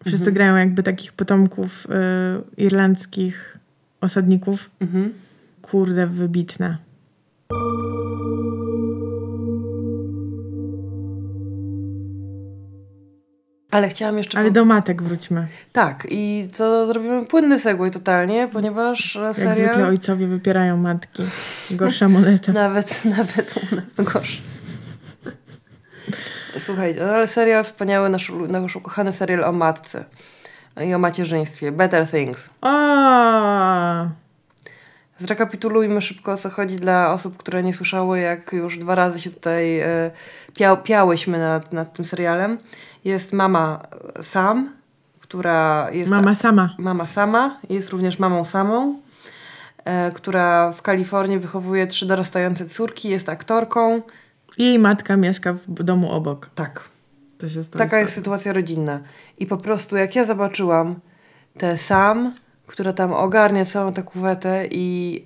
[0.00, 0.34] Wszyscy mhm.
[0.34, 3.58] grają jakby takich potomków y, irlandzkich
[4.00, 4.70] osadników.
[4.80, 5.12] Mhm.
[5.62, 6.78] Kurde, wybitne.
[13.70, 14.38] Ale chciałam jeszcze...
[14.38, 15.48] Ale do matek wróćmy.
[15.72, 19.56] Tak, i co zrobimy płynny segway totalnie, ponieważ serial...
[19.56, 21.22] Jak zwykle ojcowie wypierają matki.
[21.70, 22.52] Gorsza moneta.
[22.62, 24.42] nawet, nawet u nas gorsza.
[26.58, 30.04] Słuchaj, no ale serial wspaniały, nasz, nasz ukochany serial o matce
[30.86, 31.72] i o macierzyństwie.
[31.72, 32.50] Better Things.
[32.60, 32.70] O!
[35.18, 39.30] Zrekapitulujmy szybko, o co chodzi dla osób, które nie słyszały, jak już dwa razy się
[39.30, 40.10] tutaj e,
[40.54, 42.58] piał, piałyśmy nad, nad tym serialem.
[43.04, 43.82] Jest mama
[44.22, 44.72] Sam,
[45.20, 46.10] która jest...
[46.10, 46.74] Mama sama.
[46.78, 47.60] Mama sama.
[47.68, 49.00] Jest również mamą samą,
[49.84, 54.02] e, która w Kalifornii wychowuje trzy dorastające córki, jest aktorką.
[54.58, 56.50] Jej matka mieszka w domu obok.
[56.54, 56.90] Tak.
[57.38, 59.00] To się Taka jest sytuacja rodzinna.
[59.38, 61.00] I po prostu jak ja zobaczyłam
[61.58, 62.34] tę Sam,
[62.66, 65.24] która tam ogarnia całą tę kuwetę i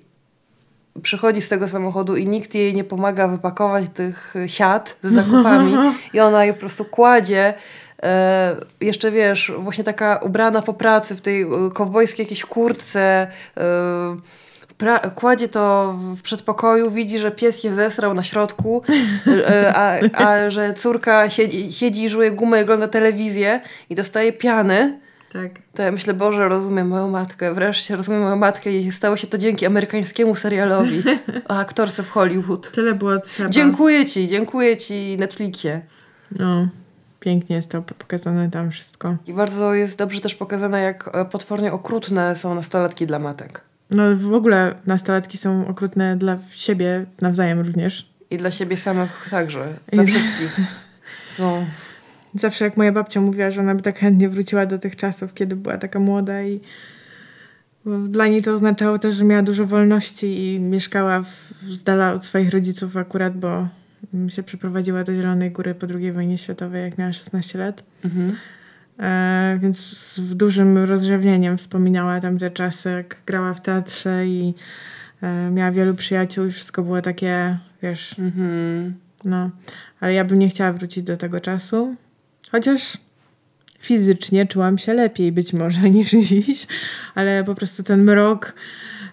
[1.02, 5.74] przychodzi z tego samochodu i nikt jej nie pomaga wypakować tych siat z zakupami
[6.14, 7.54] i ona je po prostu kładzie
[8.02, 13.26] e, jeszcze wiesz, właśnie taka ubrana po pracy w tej e, kowbojskiej jakiejś kurtce
[13.56, 14.16] e,
[15.14, 18.82] kładzie to w przedpokoju, widzi, że pies się zesrał na środku,
[19.26, 24.32] e, a, a że córka siedzi, siedzi i żuje gumę i ogląda telewizję i dostaje
[24.32, 25.00] piany
[25.34, 25.52] tak.
[25.74, 27.54] To ja myślę, Boże, rozumiem moją matkę.
[27.54, 31.02] Wreszcie rozumiem moją matkę i stało się to dzięki amerykańskiemu serialowi
[31.48, 32.70] o aktorce w Hollywood.
[32.70, 33.50] Tyle było trzeba.
[33.50, 35.80] Dziękuję Ci, dziękuję Ci Netflixie.
[36.38, 36.68] No,
[37.20, 39.16] pięknie jest to pokazane tam wszystko.
[39.26, 43.60] I bardzo jest dobrze też pokazane, jak e, potwornie okrutne są nastolatki dla matek.
[43.90, 48.08] No w ogóle nastolatki są okrutne dla siebie nawzajem również.
[48.30, 49.74] I dla siebie samych także.
[49.92, 50.56] Dla I wszystkich.
[51.36, 51.66] Są
[52.34, 55.56] Zawsze jak moja babcia mówiła, że ona by tak chętnie wróciła do tych czasów, kiedy
[55.56, 56.60] była taka młoda i
[58.08, 62.24] dla niej to oznaczało też, że miała dużo wolności i mieszkała w, z dala od
[62.24, 63.68] swoich rodziców akurat, bo
[64.28, 67.84] się przeprowadziła do Zielonej Góry po II wojnie światowej, jak miała 16 lat.
[68.04, 68.36] Mhm.
[68.98, 74.54] E, więc z dużym rozrzewnieniem wspominała tamte czasy, jak grała w teatrze i
[75.22, 78.94] e, miała wielu przyjaciół i wszystko było takie, wiesz, mhm.
[79.24, 79.50] no.
[80.00, 81.96] Ale ja bym nie chciała wrócić do tego czasu.
[82.54, 82.98] Chociaż
[83.78, 86.66] fizycznie czułam się lepiej być może niż dziś,
[87.14, 88.54] ale po prostu ten mrok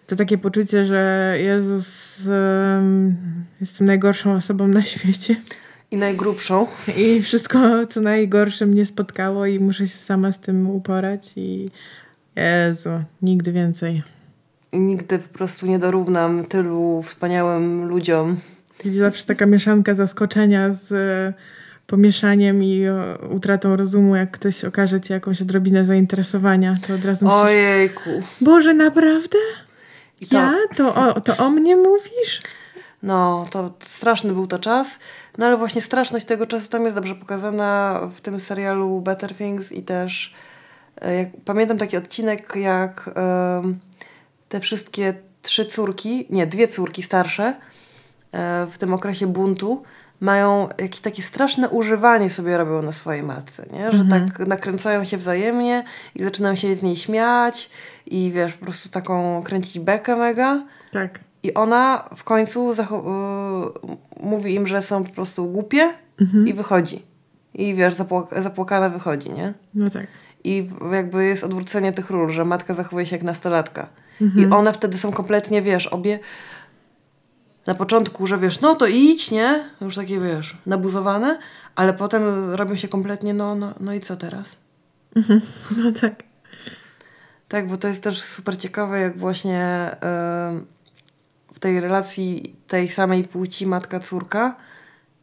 [0.07, 3.15] to takie poczucie, że Jezus, um,
[3.61, 5.35] jestem najgorszą osobą na świecie.
[5.91, 6.67] I najgrubszą.
[6.97, 11.69] I wszystko, co najgorsze mnie spotkało i muszę się sama z tym uporać i
[12.35, 12.89] Jezu,
[13.21, 14.03] nigdy więcej.
[14.71, 18.37] I nigdy po prostu nie dorównam tylu wspaniałym ludziom.
[18.85, 20.93] I zawsze taka mieszanka zaskoczenia z
[21.91, 22.83] pomieszaniem i
[23.29, 27.43] utratą rozumu, jak ktoś okaże ci jakąś odrobinę zainteresowania, to od razu myślisz...
[27.43, 28.09] Ojejku.
[28.41, 29.37] Boże, naprawdę?
[30.29, 30.35] To...
[30.35, 30.53] Ja?
[30.75, 32.41] To o, to o mnie mówisz?
[33.03, 34.99] No, to straszny był to czas.
[35.37, 39.71] No ale właśnie straszność tego czasu tam jest dobrze pokazana w tym serialu Better Things
[39.71, 40.33] i też
[41.01, 43.09] e, jak, pamiętam taki odcinek, jak
[44.49, 47.43] te wszystkie trzy córki, nie, dwie córki starsze
[48.31, 49.83] e, w tym okresie buntu
[50.21, 53.91] mają jakieś takie straszne używanie sobie robią na swojej matce, nie?
[53.91, 54.31] Że mhm.
[54.31, 55.83] tak nakręcają się wzajemnie
[56.15, 57.69] i zaczynają się z niej śmiać
[58.05, 60.63] i wiesz, po prostu taką kręcić bekę mega.
[60.91, 61.19] Tak.
[61.43, 62.75] I ona w końcu y,
[64.23, 65.89] mówi im, że są po prostu głupie
[66.21, 66.47] mhm.
[66.47, 67.05] i wychodzi.
[67.53, 69.53] I wiesz, zapłak zapłakana wychodzi, nie?
[69.73, 70.07] No tak.
[70.43, 73.87] I jakby jest odwrócenie tych ról, że matka zachowuje się jak nastolatka.
[74.21, 74.49] Mhm.
[74.49, 76.19] I one wtedy są kompletnie, wiesz, obie
[77.71, 79.69] na początku, że wiesz, no to idź, nie?
[79.81, 81.39] Już takie, wiesz, nabuzowane,
[81.75, 84.55] ale potem robią się kompletnie, no, no, no i co teraz?
[85.15, 85.41] Mhm.
[85.77, 86.23] No tak.
[87.47, 93.23] Tak, bo to jest też super ciekawe, jak właśnie yy, w tej relacji tej samej
[93.23, 94.55] płci matka-córka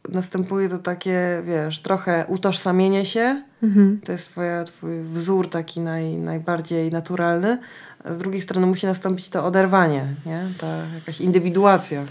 [0.09, 3.43] następuje to takie, wiesz, trochę utożsamienie się.
[3.63, 4.01] Mhm.
[4.05, 7.59] To jest twoja, twój wzór taki naj, najbardziej naturalny.
[8.03, 10.47] A z drugiej strony musi nastąpić to oderwanie, nie?
[10.59, 12.03] Ta jakaś indywiduacja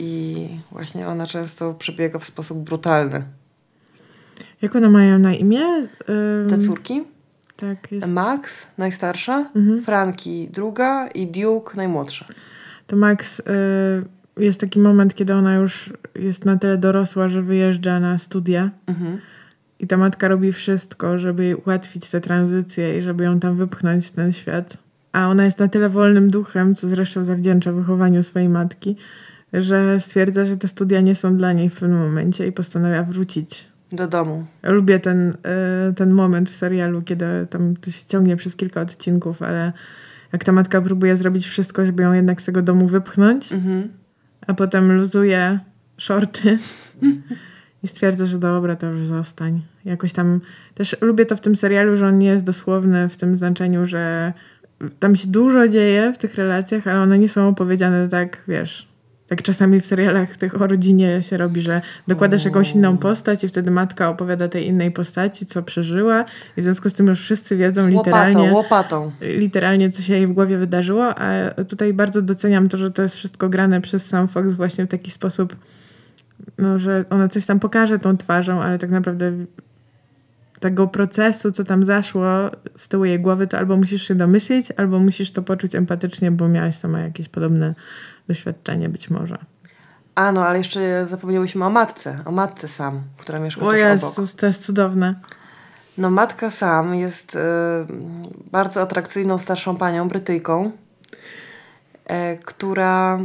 [0.00, 3.22] i właśnie ona często przebiega w sposób brutalny.
[4.62, 5.60] Jak one mają na imię?
[6.48, 7.04] Te córki?
[7.56, 8.06] Tak, jest.
[8.06, 9.82] Max, najstarsza, mhm.
[9.82, 12.24] Franki druga i Duke, najmłodsza.
[12.86, 13.42] To Max, y,
[14.36, 18.70] jest taki moment, kiedy ona już jest na tyle dorosła, że wyjeżdża na studia.
[18.86, 19.20] Mhm.
[19.78, 24.06] I ta matka robi wszystko, żeby jej ułatwić tę tranzycję i żeby ją tam wypchnąć
[24.06, 24.76] w ten świat.
[25.12, 28.96] a ona jest na tyle wolnym duchem, co zresztą zawdzięcza wychowaniu swojej matki,
[29.52, 33.70] że stwierdza, że te studia nie są dla niej w pewnym momencie i postanawia wrócić
[33.92, 34.46] do domu.
[34.62, 39.42] Lubię ten, e, ten moment w serialu, kiedy tam to się ciągnie przez kilka odcinków,
[39.42, 39.72] ale
[40.32, 43.88] jak ta matka próbuje zrobić wszystko, żeby ją jednak z tego domu wypchnąć, mhm.
[44.46, 45.58] a potem luzuje
[45.98, 46.58] shorty
[47.82, 49.62] i stwierdza, że dobra, to już zostań.
[49.84, 50.40] Jakoś tam
[50.74, 54.32] też lubię to w tym serialu, że on nie jest dosłowny w tym znaczeniu, że
[54.98, 58.89] tam się dużo dzieje w tych relacjach, ale one nie są opowiedziane tak, wiesz,
[59.30, 63.48] tak czasami w serialach tych o rodzinie się robi, że dokładasz jakąś inną postać i
[63.48, 66.24] wtedy matka opowiada tej innej postaci, co przeżyła
[66.56, 69.12] i w związku z tym już wszyscy wiedzą literalnie, łopatą, łopatą.
[69.20, 73.16] literalnie co się jej w głowie wydarzyło, a tutaj bardzo doceniam to, że to jest
[73.16, 75.56] wszystko grane przez sam Fox właśnie w taki sposób,
[76.58, 79.32] no, że ona coś tam pokaże tą twarzą, ale tak naprawdę
[80.60, 84.98] tego procesu, co tam zaszło z tyłu jej głowy, to albo musisz się domyślić, albo
[84.98, 87.74] musisz to poczuć empatycznie, bo miałaś sama jakieś podobne
[88.30, 89.38] doświadczenie być może.
[90.14, 94.30] A, no ale jeszcze zapomniałyśmy o matce, o matce Sam, która mieszka o Jezus, obok.
[94.30, 95.14] to jest cudowne.
[95.98, 97.38] No matka Sam jest y,
[98.50, 103.18] bardzo atrakcyjną starszą panią, Brytyjką, y, która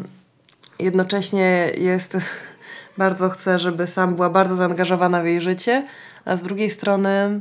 [0.79, 2.17] jednocześnie jest,
[2.97, 5.87] bardzo chce, żeby Sam była bardzo zaangażowana w jej życie,
[6.25, 7.39] a z drugiej strony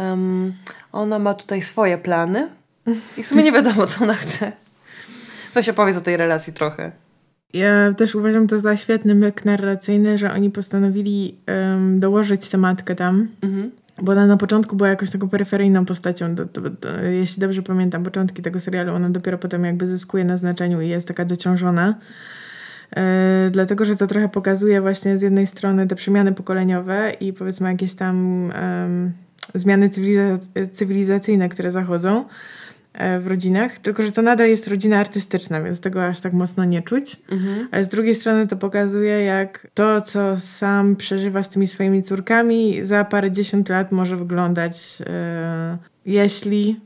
[0.00, 0.54] um,
[0.92, 2.48] ona ma tutaj swoje plany
[3.16, 4.52] i w sumie nie wiadomo, co ona chce.
[5.56, 6.92] Weź opowiedz o tej relacji trochę.
[7.52, 12.94] Ja też uważam to za świetny myk narracyjny, że oni postanowili um, dołożyć tę matkę
[12.94, 13.28] tam.
[13.42, 13.70] Mhm.
[14.02, 16.34] Bo ona na początku była jakąś taką peryferyjną postacią.
[16.34, 20.36] Do, do, do, jeśli dobrze pamiętam, początki tego serialu, ona dopiero potem jakby zyskuje na
[20.36, 21.94] znaczeniu i jest taka dociążona.
[22.96, 27.68] E, dlatego, że to trochę pokazuje właśnie z jednej strony te przemiany pokoleniowe i powiedzmy
[27.68, 28.48] jakieś tam
[29.54, 30.38] zmiany cywiliza-
[30.72, 32.24] cywilizacyjne, które zachodzą
[33.20, 36.82] w rodzinach, tylko że to nadal jest rodzina artystyczna, więc tego aż tak mocno nie
[36.82, 37.16] czuć.
[37.30, 37.68] Mhm.
[37.72, 42.82] Ale z drugiej strony to pokazuje, jak to, co sam przeżywa z tymi swoimi córkami,
[42.82, 46.80] za parę dziesiąt lat może wyglądać, e, jeśli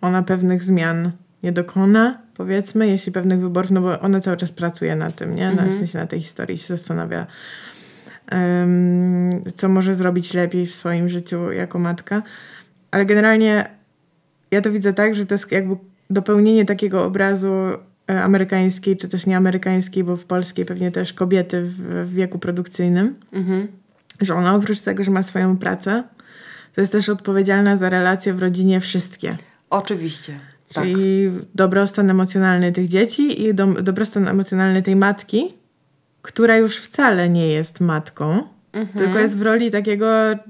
[0.00, 1.10] ona pewnych zmian
[1.42, 5.46] nie dokona, powiedzmy, jeśli pewnych wyborów, no bo ona cały czas pracuje na tym, nie?
[5.46, 5.70] Na, mhm.
[5.70, 7.26] w sensie na tej historii się zastanawia,
[8.32, 12.22] um, co może zrobić lepiej w swoim życiu jako matka.
[12.90, 13.70] Ale generalnie
[14.54, 15.76] ja to widzę tak, że to jest jakby
[16.10, 17.52] dopełnienie takiego obrazu
[18.10, 21.76] e, amerykańskiej, czy też nieamerykańskiej, bo w polskiej pewnie też kobiety w,
[22.06, 23.68] w wieku produkcyjnym, mhm.
[24.20, 26.04] że ona oprócz tego, że ma swoją pracę,
[26.74, 29.36] to jest też odpowiedzialna za relacje w rodzinie wszystkie.
[29.70, 30.38] Oczywiście.
[30.74, 30.84] Tak.
[30.84, 35.54] Czyli dobrostan emocjonalny tych dzieci i do, dobrostan emocjonalny tej matki,
[36.22, 38.42] która już wcale nie jest matką,
[38.72, 38.98] mhm.
[38.98, 40.06] tylko jest w roli takiego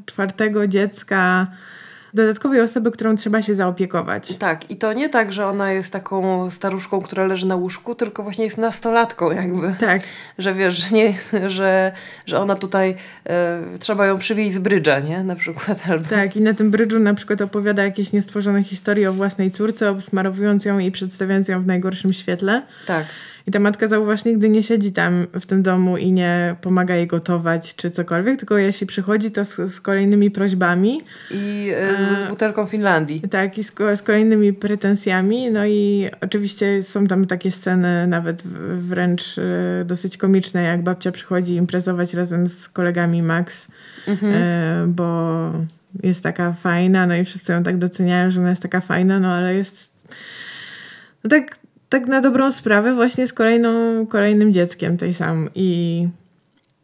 [0.07, 1.46] czwartego dziecka
[2.14, 4.36] dodatkowej osoby, którą trzeba się zaopiekować.
[4.36, 8.22] Tak, i to nie tak, że ona jest taką staruszką, która leży na łóżku, tylko
[8.22, 9.74] właśnie jest nastolatką jakby.
[9.80, 10.02] Tak.
[10.38, 11.14] Że wiesz, że, nie,
[11.46, 11.92] że,
[12.26, 12.96] że ona tutaj
[13.26, 15.24] e, trzeba ją przywieźć z brydża, nie?
[15.24, 15.82] Na przykład.
[15.88, 16.08] Albo...
[16.08, 20.64] Tak, i na tym brydżu na przykład opowiada jakieś niestworzone historie o własnej córce, obsmarowując
[20.64, 22.62] ją i przedstawiając ją w najgorszym świetle.
[22.86, 23.06] Tak.
[23.47, 27.07] I ta matka zauważ nigdy nie siedzi tam w tym domu i nie pomaga jej
[27.07, 31.01] gotować czy cokolwiek, tylko jeśli przychodzi to z, z kolejnymi prośbami.
[31.30, 33.20] I e, z, z, butelką Finlandii.
[33.30, 35.51] Tak, i z, z, kolejnymi pretensjami.
[35.51, 38.42] No i oczywiście są tam takie sceny nawet
[38.76, 43.68] wręcz e, dosyć komiczne, jak babcia przychodzi imprezować razem z kolegami Max,
[44.07, 44.32] mhm.
[44.34, 45.51] e, bo
[46.03, 49.28] jest taka fajna, no i wszyscy ją tak doceniają, że ona jest taka fajna, no
[49.28, 49.95] ale jest
[51.24, 51.63] no tak
[51.95, 56.09] tak na dobrą sprawę właśnie z kolejną, kolejnym dzieckiem tej sam i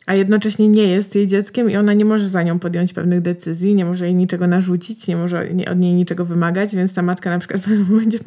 [0.06, 3.74] a jednocześnie nie jest jej dzieckiem i ona nie może za nią podjąć pewnych decyzji,
[3.74, 7.38] nie może jej niczego narzucić, nie może od niej niczego wymagać, więc ta matka na
[7.38, 8.18] przykład w pewnym momencie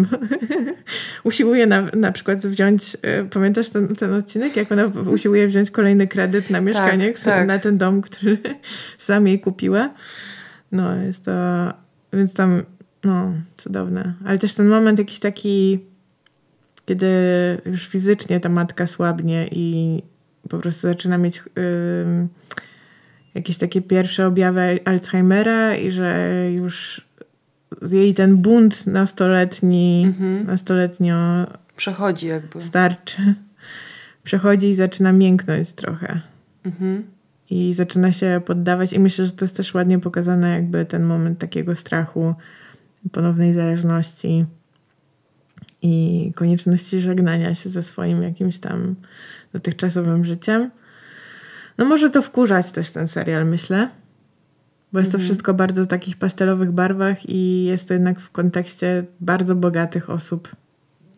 [1.24, 6.08] usiłuje na, na przykład wziąć, e, pamiętasz ten, ten odcinek, jak ona usiłuje wziąć kolejny
[6.08, 7.48] kredyt na mieszkanie, tak, tak.
[7.48, 8.38] na ten dom, który
[8.98, 9.90] sam jej kupiła.
[10.72, 11.32] No, jest to,
[12.14, 12.64] więc tam,
[13.04, 14.14] no, cudowne.
[14.26, 15.80] Ale też ten moment jakiś taki
[16.86, 17.08] kiedy
[17.66, 20.02] już fizycznie ta matka słabnie i
[20.50, 22.28] po prostu zaczyna mieć yy,
[23.36, 27.08] jakieś takie pierwsze objawy Alzheimera i że już
[27.92, 30.46] jej ten bunt nastoletni, mhm.
[30.46, 31.16] nastoletnio
[31.76, 32.62] przechodzi jakby.
[32.62, 33.36] Starczy.
[34.24, 36.22] Przechodzi i zaczyna mięknąć trochę.
[36.66, 37.04] Mhm.
[37.50, 41.40] I zaczyna się poddawać i myślę, że to jest też ładnie pokazane jakby ten moment
[41.40, 42.34] takiego strachu,
[43.12, 44.46] ponownej zależności
[45.84, 48.96] i konieczności żegnania się ze swoim jakimś tam
[49.54, 50.72] dotychczasowym życiem.
[51.78, 53.90] No może to wkurzać też ten serial, myślę.
[54.94, 55.28] Bo jest to mhm.
[55.28, 60.56] wszystko bardzo w takich pastelowych barwach i jest to jednak w kontekście bardzo bogatych osób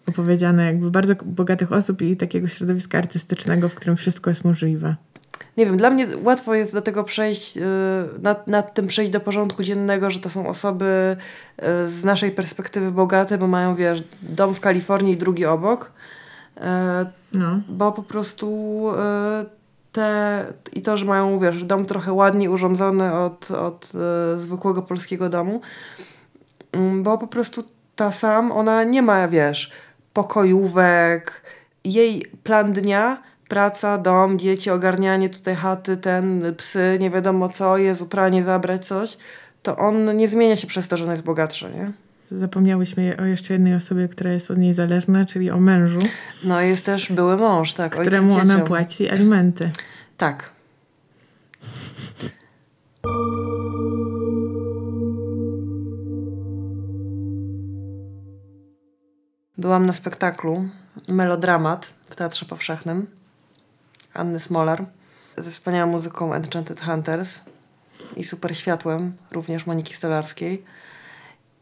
[0.08, 4.96] opowiedziane, jakby bardzo bogatych osób i takiego środowiska artystycznego, w którym wszystko jest możliwe.
[5.58, 7.62] Nie wiem, dla mnie łatwo jest do tego przejść, y,
[8.22, 11.18] nad, nad tym przejść do porządku dziennego, że to są osoby
[11.60, 15.92] y, z naszej perspektywy bogate, bo mają, wiesz, dom w Kalifornii i drugi obok.
[16.58, 16.62] Y,
[17.34, 17.60] no.
[17.70, 18.86] Bo po prostu
[19.92, 23.92] te, i to, że mają, wiesz, dom trochę ładniej urządzony od, od
[24.38, 25.62] zwykłego polskiego domu,
[26.72, 27.64] mm, bo po prostu
[27.96, 29.72] ta sam, ona nie ma, wiesz,
[30.14, 31.42] pokojówek,
[31.84, 38.02] jej plan dnia, praca, dom, dzieci, ogarnianie tutaj chaty, ten, psy, nie wiadomo co, jest
[38.02, 39.18] upranie, zabrać coś,
[39.64, 41.92] to on nie zmienia się przez to, że ona jest bogatsza, nie?
[42.32, 46.00] Zapomniałyśmy o jeszcze jednej osobie, która jest od niej zależna, czyli o mężu.
[46.44, 47.96] No jest też były mąż, tak.
[47.96, 49.72] Któremu ona płaci alimenty.
[50.18, 50.56] Tak.
[59.58, 60.70] Byłam na spektaklu
[61.08, 63.08] Melodramat w Teatrze Powszechnym
[64.16, 64.86] Anny Smolar
[65.38, 67.40] ze wspaniałą muzyką Enchanted Hunters
[68.18, 70.64] i super światłem również Moniki Stolarskiej.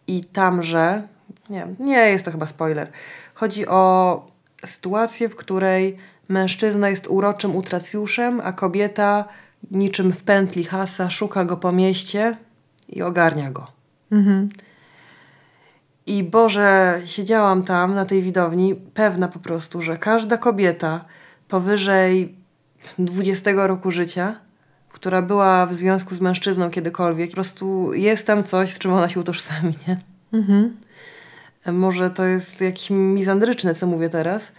[0.08, 1.08] I tamże,
[1.50, 2.92] nie, nie jest to chyba spoiler,
[3.34, 4.26] chodzi o
[4.66, 5.98] sytuację, w której
[6.30, 9.26] mężczyzna jest uroczym utracjuszem, a kobieta
[9.72, 12.38] niczym w pętli hasa szuka go po mieście
[12.90, 13.68] i ogarnia go.
[14.12, 14.50] Mhm.
[16.06, 21.06] I Boże, siedziałam tam na tej widowni, pewna po prostu, że każda kobieta
[21.48, 22.43] powyżej
[23.00, 24.36] 20 roku życia,
[24.90, 29.10] która była w związku z mężczyzną kiedykolwiek, po prostu jest tam coś, z czym ona
[29.10, 29.98] się utożsami, nie?
[30.34, 30.78] Mhm.
[31.72, 34.52] Może to jest jakieś mizandryczne, co mówię teraz,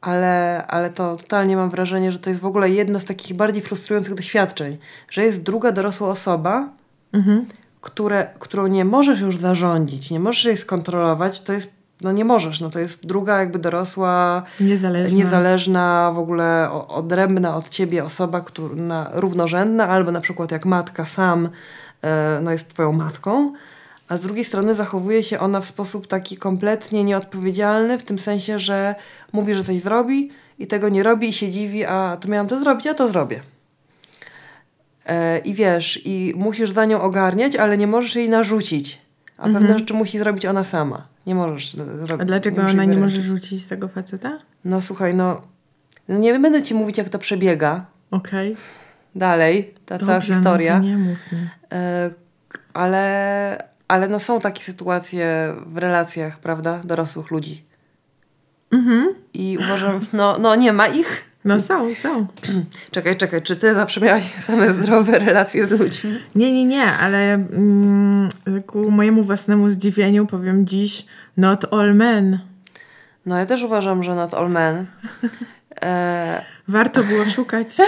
[0.00, 3.62] ale, ale to totalnie mam wrażenie, że to jest w ogóle jedno z takich bardziej
[3.62, 4.78] frustrujących doświadczeń,
[5.10, 6.68] że jest druga dorosła osoba,
[7.12, 7.46] mhm.
[7.80, 12.60] które, którą nie możesz już zarządzić, nie możesz jej skontrolować, to jest no nie możesz,
[12.60, 19.10] no to jest druga jakby dorosła, niezależna, niezależna w ogóle odrębna od ciebie osoba, która,
[19.12, 21.48] równorzędna, albo na przykład jak matka sam
[22.02, 23.52] e, no jest twoją matką,
[24.08, 28.58] a z drugiej strony zachowuje się ona w sposób taki kompletnie nieodpowiedzialny, w tym sensie,
[28.58, 28.94] że
[29.32, 32.60] mówi, że coś zrobi i tego nie robi i się dziwi, a to miałam to
[32.60, 33.42] zrobić, a to zrobię.
[35.06, 38.98] E, I wiesz, i musisz za nią ogarniać, ale nie możesz jej narzucić.
[39.38, 39.64] A mhm.
[39.64, 41.06] pewne rzeczy musi zrobić ona sama.
[41.30, 42.20] Nie możesz zrobić.
[42.20, 44.38] A dlaczego ona nie może rzucić z tego faceta?
[44.64, 45.42] No słuchaj, no,
[46.08, 47.86] no nie będę ci mówić, jak to przebiega.
[48.10, 48.52] Okej.
[48.52, 48.62] Okay.
[49.14, 50.74] Dalej, ta Dobrze, cała historia.
[50.74, 51.38] No to nie mów mi.
[51.72, 52.10] E,
[52.74, 57.64] ale, ale no są takie sytuacje w relacjach, prawda, dorosłych ludzi.
[58.70, 59.14] Mhm.
[59.34, 61.29] I uważam, no, no nie ma ich.
[61.44, 62.26] No są, są.
[62.90, 66.18] Czekaj, czekaj, czy ty zawsze miałaś same zdrowe relacje z ludźmi?
[66.34, 68.28] Nie, nie, nie, ale mm,
[68.66, 72.38] ku mojemu własnemu zdziwieniu powiem dziś not all men.
[73.26, 74.86] No ja też uważam, że not all men.
[75.82, 76.44] E...
[76.68, 77.68] Warto było szukać.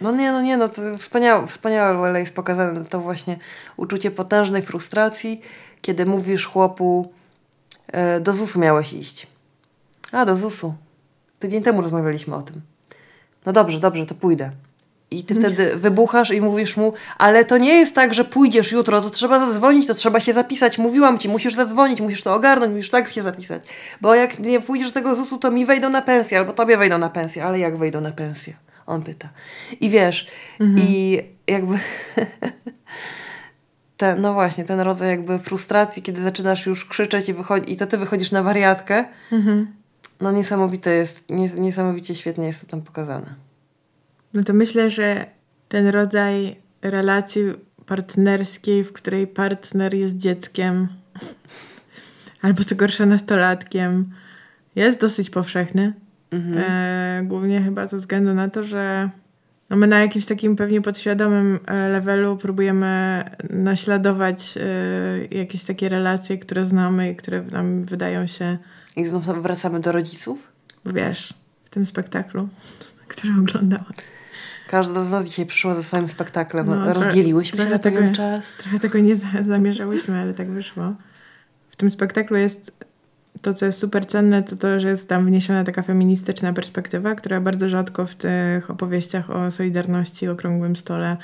[0.00, 3.36] No nie, no nie, no to wspaniałe, wspaniałe jest pokazane to właśnie
[3.76, 5.40] uczucie potężnej frustracji,
[5.80, 7.12] kiedy mówisz chłopu
[8.20, 9.26] do ZUS-u miałeś iść.
[10.12, 10.74] A, do ZUS-u.
[11.38, 12.60] Tydzień temu rozmawialiśmy o tym.
[13.46, 14.50] No dobrze, dobrze, to pójdę.
[15.10, 19.00] I ty wtedy wybuchasz i mówisz mu, ale to nie jest tak, że pójdziesz jutro,
[19.00, 20.78] to trzeba zadzwonić, to trzeba się zapisać.
[20.78, 23.62] Mówiłam ci, musisz zadzwonić, musisz to ogarnąć, musisz tak się zapisać.
[24.00, 26.98] Bo jak nie pójdziesz do tego ZUS-u, to mi wejdą na pensję, albo tobie wejdą
[26.98, 27.44] na pensję.
[27.44, 28.54] Ale jak wejdą na pensję?
[28.86, 29.28] On pyta.
[29.80, 30.26] I wiesz,
[30.60, 30.88] mhm.
[30.88, 31.78] i jakby
[34.00, 37.86] ten, no właśnie, ten rodzaj jakby frustracji, kiedy zaczynasz już krzyczeć i, wychodzi, i to
[37.86, 39.66] ty wychodzisz na wariatkę, mhm.
[40.20, 43.34] no niesamowite jest, nies niesamowicie świetnie jest to tam pokazane.
[44.34, 45.26] No to myślę, że
[45.68, 47.42] ten rodzaj relacji
[47.86, 50.88] partnerskiej, w której partner jest dzieckiem
[52.42, 54.12] albo co gorsza nastolatkiem,
[54.76, 55.92] jest dosyć powszechny.
[56.30, 56.58] Mhm.
[56.58, 59.10] E, głównie chyba ze względu na to, że
[59.70, 66.38] no my na jakimś takim pewnie podświadomym e, levelu próbujemy naśladować y, jakieś takie relacje,
[66.38, 68.58] które znamy i które nam wydają się...
[68.96, 70.52] I znów wracamy do rodziców?
[70.86, 72.48] Wiesz, w tym spektaklu,
[73.08, 73.92] który oglądałam.
[74.68, 76.66] Każda z nas dzisiaj przyszła ze swoim spektaklem.
[76.66, 78.56] No, Rozdzieliłyśmy trochę, się na pewien czas.
[78.56, 79.16] Trochę tego nie
[79.48, 80.94] zamierzałyśmy, ale tak wyszło.
[81.70, 82.84] W tym spektaklu jest
[83.42, 87.40] to, co jest super cenne, to to, że jest tam wniesiona taka feministyczna perspektywa, która
[87.40, 91.16] bardzo rzadko w tych opowieściach o Solidarności, okrągłym stole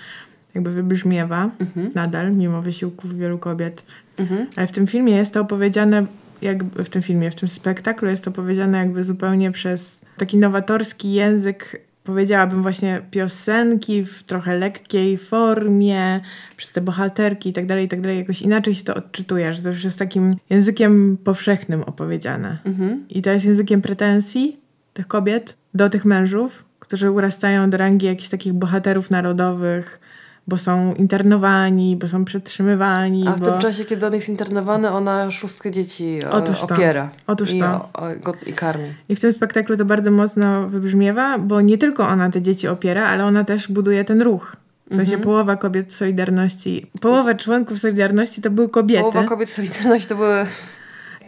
[0.55, 1.91] jakby wybrzmiewa mhm.
[1.95, 3.83] nadal, mimo wysiłków wielu kobiet.
[4.19, 4.47] Mhm.
[4.57, 6.07] Ale w tym filmie jest to opowiedziane
[6.43, 11.13] jakby w tym filmie, w tym spektaklu jest to powiedziane jakby zupełnie przez taki nowatorski
[11.13, 16.21] język powiedziałabym właśnie piosenki w trochę lekkiej formie,
[16.57, 18.19] przez te bohaterki i tak dalej, i tak dalej.
[18.19, 19.61] Jakoś inaczej się to odczytujesz.
[19.61, 22.59] To już jest takim językiem powszechnym opowiedziane.
[22.65, 23.05] Mhm.
[23.11, 24.61] I to jest językiem pretensji
[24.93, 30.01] tych kobiet do tych mężów, którzy urastają do rangi jakichś takich bohaterów narodowych,
[30.49, 33.29] bo są internowani, bo są przetrzymywani.
[33.29, 33.47] A w bo...
[33.47, 37.11] tym czasie, kiedy on jest internowany, ona szóstkę dzieci e, Otóż opiera.
[37.27, 37.33] To.
[37.33, 37.67] Otóż i, to.
[37.67, 38.95] O, o, go, I karmi.
[39.09, 43.07] I w tym spektaklu to bardzo mocno wybrzmiewa, bo nie tylko ona te dzieci opiera,
[43.07, 44.57] ale ona też buduje ten ruch.
[44.91, 45.23] W sensie mhm.
[45.23, 49.01] połowa kobiet Solidarności, połowa członków Solidarności to były kobiety.
[49.01, 50.47] Połowa kobiet Solidarności to były...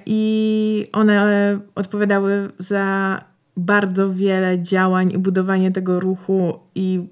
[0.07, 3.21] I one odpowiadały za
[3.57, 7.09] bardzo wiele działań i budowanie tego ruchu i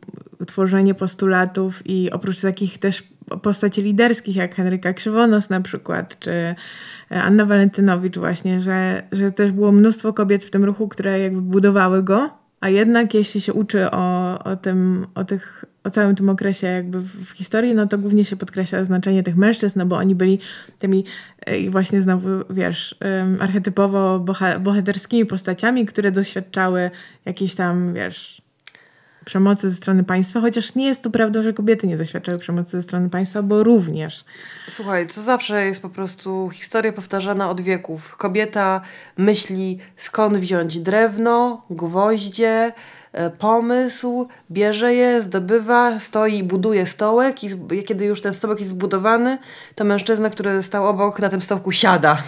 [0.46, 3.04] tworzenie postulatów i oprócz takich też
[3.42, 6.54] postaci liderskich jak Henryka Krzywonos na przykład, czy
[7.10, 12.02] Anna Walentynowicz właśnie, że, że też było mnóstwo kobiet w tym ruchu, które jakby budowały
[12.02, 12.30] go,
[12.60, 17.00] a jednak jeśli się uczy o, o tym, o tych o całym tym okresie jakby
[17.00, 20.38] w, historii, no to głównie się podkreśla znaczenie tych mężczyzn, no bo oni byli
[20.78, 21.04] tymi
[21.60, 22.98] i właśnie znowu, wiesz,
[23.40, 24.24] archetypowo
[24.60, 26.90] bohaterskimi postaciami, które doświadczały
[27.24, 28.42] jakiejś tam, wiesz,
[29.26, 32.82] przemocy ze strony państwa, chociaż nie jest to prawdą, że kobiety nie doświadczały przemocy ze
[32.82, 34.24] strony państwa, bo również.
[34.68, 38.16] Słuchaj, to zawsze jest po prostu historia powtarzana od wieków.
[38.16, 38.80] Kobieta
[39.16, 42.72] myśli, skąd wziąć drewno, gwoździe,
[43.12, 49.38] e, pomysł, bierze je, zdobywa, stoi, buduje stołek i kiedy już ten stołek jest zbudowany,
[49.74, 52.22] to mężczyzna, który stał obok, na tym stołku siada.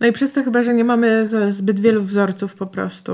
[0.00, 3.12] No i przez to chyba, że nie mamy zbyt wielu wzorców po prostu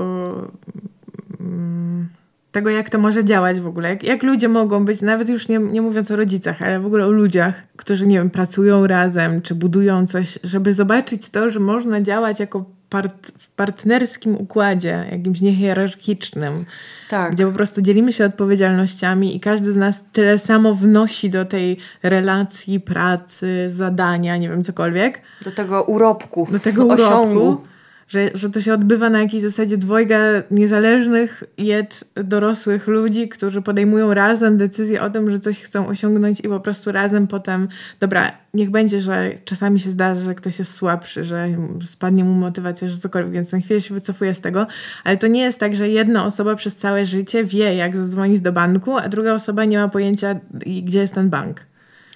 [2.51, 3.89] tego, jak to może działać w ogóle.
[3.89, 7.05] Jak, jak ludzie mogą być, nawet już nie, nie mówiąc o rodzicach, ale w ogóle
[7.05, 12.01] o ludziach, którzy, nie wiem, pracują razem, czy budują coś, żeby zobaczyć to, że można
[12.01, 16.65] działać jako part, w partnerskim układzie, jakimś niehierarchicznym,
[17.09, 17.31] tak.
[17.31, 21.77] gdzie po prostu dzielimy się odpowiedzialnościami i każdy z nas tyle samo wnosi do tej
[22.03, 25.21] relacji, pracy, zadania, nie wiem, cokolwiek.
[25.43, 26.47] Do tego urobku.
[26.51, 27.03] Do tego urobku.
[27.03, 27.61] Osiągu
[28.07, 30.19] że, że to się odbywa na jakiejś zasadzie dwojga
[30.51, 36.47] niezależnych, jed dorosłych ludzi, którzy podejmują razem decyzję o tym, że coś chcą osiągnąć i
[36.47, 37.67] po prostu razem potem,
[37.99, 41.47] dobra, niech będzie, że czasami się zdarzy, że ktoś jest słabszy, że
[41.85, 44.67] spadnie mu motywacja, że cokolwiek, więc na chwilę się wycofuje z tego,
[45.03, 48.51] ale to nie jest tak, że jedna osoba przez całe życie wie, jak zadzwonić do
[48.51, 50.39] banku, a druga osoba nie ma pojęcia,
[50.83, 51.61] gdzie jest ten bank.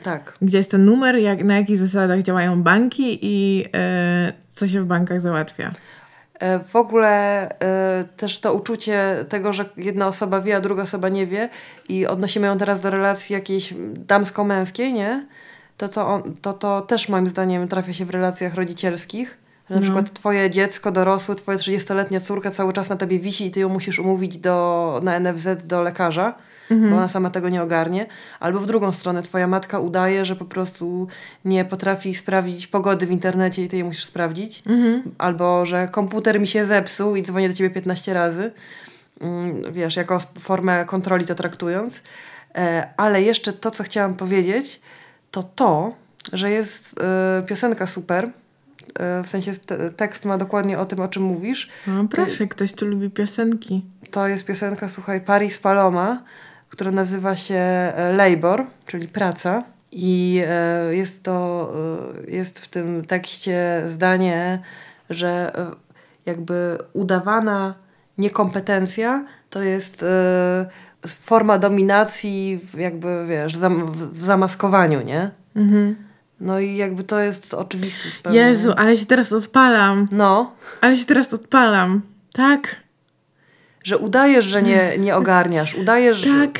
[0.03, 0.33] Tak.
[0.41, 4.85] Gdzie jest ten numer, jak, na jakich zasadach działają banki i yy, co się w
[4.85, 5.71] bankach załatwia.
[6.41, 11.09] E, w ogóle y, też to uczucie tego, że jedna osoba wie, a druga osoba
[11.09, 11.49] nie wie
[11.89, 15.25] i odnosimy ją teraz do relacji jakiejś damsko-męskiej, nie?
[15.77, 19.37] To, to, on, to, to też moim zdaniem trafia się w relacjach rodzicielskich.
[19.69, 19.85] Że na no.
[19.85, 23.69] przykład twoje dziecko dorosłe, twoja 30-letnia córka cały czas na tobie wisi i ty ją
[23.69, 26.33] musisz umówić do, na NFZ do lekarza
[26.71, 26.91] mhm.
[26.91, 28.05] bo ona sama tego nie ogarnie.
[28.39, 31.07] Albo w drugą stronę, twoja matka udaje, że po prostu
[31.45, 34.63] nie potrafi sprawdzić pogody w internecie i ty je musisz sprawdzić.
[34.67, 35.03] Mhm.
[35.17, 38.51] Albo, że komputer mi się zepsuł i dzwonię do ciebie 15 razy.
[39.21, 42.01] Mm, wiesz, jako formę kontroli to traktując.
[42.55, 44.81] E, ale jeszcze to, co chciałam powiedzieć,
[45.31, 45.95] to to,
[46.33, 46.95] że jest
[47.39, 48.29] y, piosenka super,
[48.99, 49.53] e, w sensie
[49.97, 51.69] tekst ma dokładnie o tym, o czym mówisz.
[51.87, 53.85] No proszę, ktoś tu lubi piosenki.
[54.11, 56.23] To jest piosenka, słuchaj, Paris Paloma
[56.71, 59.63] które nazywa się e, Labor, czyli praca.
[59.91, 61.71] I e, jest to,
[62.27, 64.61] e, jest w tym tekście zdanie,
[65.09, 65.53] że
[66.25, 67.73] jakby udawana
[68.17, 70.05] niekompetencja to jest
[71.19, 73.57] forma dominacji jakby, wiesz,
[74.11, 75.31] w zamaskowaniu, nie?
[75.55, 75.95] Mhm.
[76.39, 78.35] No i jakby to jest oczywiste.
[78.35, 80.07] Jezu, ale się teraz odpalam.
[80.11, 80.51] No.
[80.81, 82.01] Ale się teraz odpalam.
[82.33, 82.75] Tak.
[83.83, 85.75] Że udajesz, że nie, nie ogarniasz.
[85.75, 86.59] Udajesz, tak.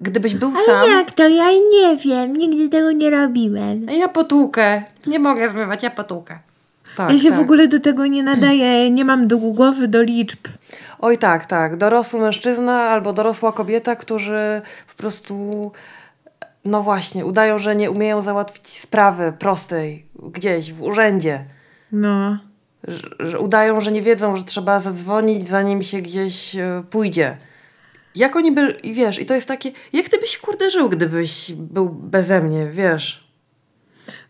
[0.00, 0.90] gdybyś był Ale sam...
[0.90, 1.28] jak to?
[1.28, 2.32] Ja nie wiem.
[2.32, 3.84] Nigdy tego nie robiłem.
[3.84, 4.82] Ja potłukę.
[5.06, 6.38] Nie mogę zmywać, ja potłukę.
[6.96, 7.38] Tak, ja się tak.
[7.38, 8.90] w ogóle do tego nie nadaję.
[8.90, 10.38] Nie mam do głowy do liczb.
[10.98, 11.76] Oj tak, tak.
[11.76, 15.72] Dorosły mężczyzna albo dorosła kobieta, którzy po prostu...
[16.64, 21.44] No właśnie, udają, że nie umieją załatwić sprawy prostej gdzieś w urzędzie.
[21.92, 22.38] No
[23.18, 27.36] że udają, że nie wiedzą, że trzeba zadzwonić, zanim się gdzieś e, pójdzie.
[28.14, 31.88] Jak oni by, wiesz, i to jest takie, jak ty byś kurde żył, gdybyś był
[31.90, 33.28] beze mnie, wiesz?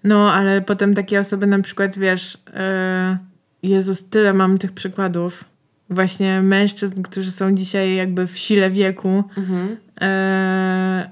[0.04, 2.38] No, ale potem takie osoby na przykład, wiesz,
[3.62, 5.44] yy, Jezus, tyle mam tych przykładów.
[5.90, 9.68] Właśnie mężczyzn, którzy są dzisiaj jakby w sile wieku, mhm.
[9.68, 9.76] yy,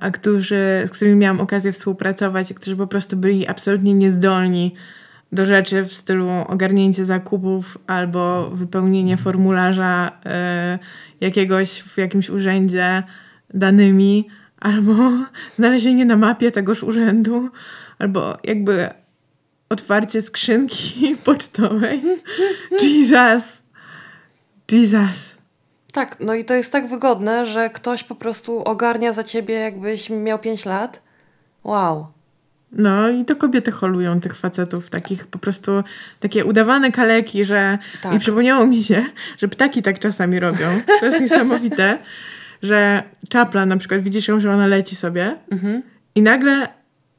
[0.01, 4.75] a którzy, z którymi miałam okazję współpracować, którzy po prostu byli absolutnie niezdolni
[5.33, 10.79] do rzeczy w stylu ogarnięcie zakupów albo wypełnienie formularza y,
[11.21, 13.03] jakiegoś w jakimś urzędzie
[13.55, 14.29] danymi,
[14.61, 14.95] albo
[15.57, 17.49] znalezienie na mapie tegoż urzędu,
[17.99, 18.89] albo jakby
[19.69, 22.03] otwarcie skrzynki pocztowej.
[22.83, 23.63] Jesus!
[24.73, 25.37] Jesus!
[25.93, 30.11] Tak, no i to jest tak wygodne, że ktoś po prostu ogarnia za ciebie, jakbyś
[30.11, 31.03] miał 5 lat.
[31.65, 32.16] Wow.
[32.77, 35.85] No i to kobiety holują tych facetów, takich po prostu
[36.21, 38.15] takie udawane kaleki, że tak.
[38.15, 39.05] i przypomniało mi się,
[39.39, 40.67] że ptaki tak czasami robią.
[41.01, 41.99] To jest niesamowite,
[42.63, 45.83] że czapla na przykład widzisz ją, że ona leci sobie mhm.
[46.15, 46.69] i nagle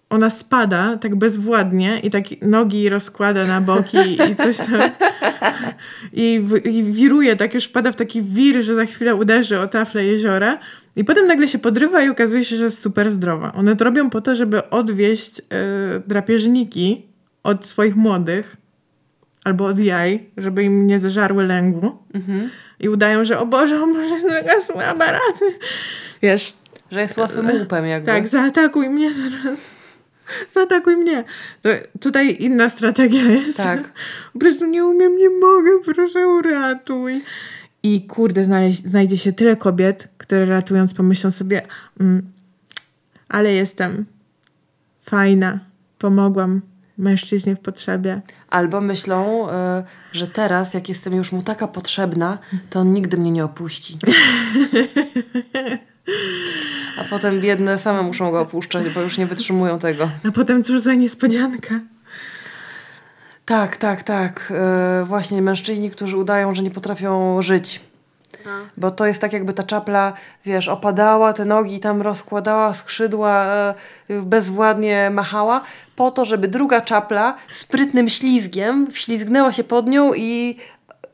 [0.10, 3.98] ona spada tak bezwładnie i tak nogi rozkłada na boki
[4.32, 4.92] i coś tam
[6.14, 9.68] i, w, i wiruje, tak już wpada w taki wir, że za chwilę uderzy o
[9.68, 10.60] taflę jeziora
[10.98, 13.54] i potem nagle się podrywa i okazuje się, że jest super zdrowa.
[13.54, 15.44] One to robią po to, żeby odwieść y,
[16.08, 17.06] drapieżniki
[17.44, 18.56] od swoich młodych
[19.44, 21.98] albo od jaj, żeby im nie zażarły lęgu.
[22.14, 22.50] Mhm.
[22.80, 25.54] I udają, że o Boże, o Boże, jest taka słaba, ratuj.
[26.22, 26.54] Wiesz.
[26.92, 28.06] Że jest łatwym łupem jakby.
[28.06, 29.58] Tak, zaatakuj mnie teraz.
[30.52, 31.24] Zaatakuj mnie.
[31.62, 31.70] To
[32.00, 33.58] tutaj inna strategia jest.
[33.58, 33.80] Tak.
[34.34, 37.24] Po prostu nie umiem, nie mogę, proszę uratuj.
[37.84, 41.62] I kurde, znaleźć, znajdzie się tyle kobiet, które ratując pomyślą sobie,
[42.00, 42.32] mm,
[43.30, 44.06] ale jestem
[45.04, 45.60] fajna,
[46.00, 46.62] pomogłam
[46.98, 48.22] mężczyźnie w potrzebie.
[48.50, 49.54] Albo myślą, y,
[50.12, 52.38] że teraz, jak jestem już mu taka potrzebna,
[52.70, 53.98] to on nigdy mnie nie opuści.
[57.00, 60.10] A potem biedne same muszą go opuszczać, bo już nie wytrzymują tego.
[60.28, 61.80] A potem cóż za niespodzianka.
[63.46, 64.54] Tak, tak, tak.
[65.00, 67.87] Yy, właśnie mężczyźni, którzy udają, że nie potrafią żyć.
[68.48, 68.68] No.
[68.78, 70.14] Bo to jest tak, jakby ta czapla,
[70.46, 73.46] wiesz, opadała, te nogi tam rozkładała, skrzydła,
[74.10, 75.62] yy, bezwładnie machała,
[75.96, 80.58] po to, żeby druga czapla sprytnym ślizgiem wślizgnęła się pod nią i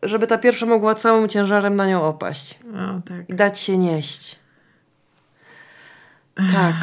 [0.03, 2.59] żeby ta pierwsza mogła całym ciężarem na nią opaść.
[2.73, 3.29] O, tak.
[3.29, 4.39] I dać się nieść.
[6.35, 6.75] Tak,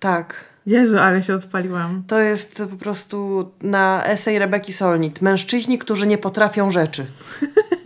[0.00, 0.34] tak.
[0.66, 2.04] Jezu, ale się odpaliłam.
[2.06, 5.22] To jest po prostu na esej Rebeki Solnit.
[5.22, 7.06] Mężczyźni, którzy nie potrafią rzeczy.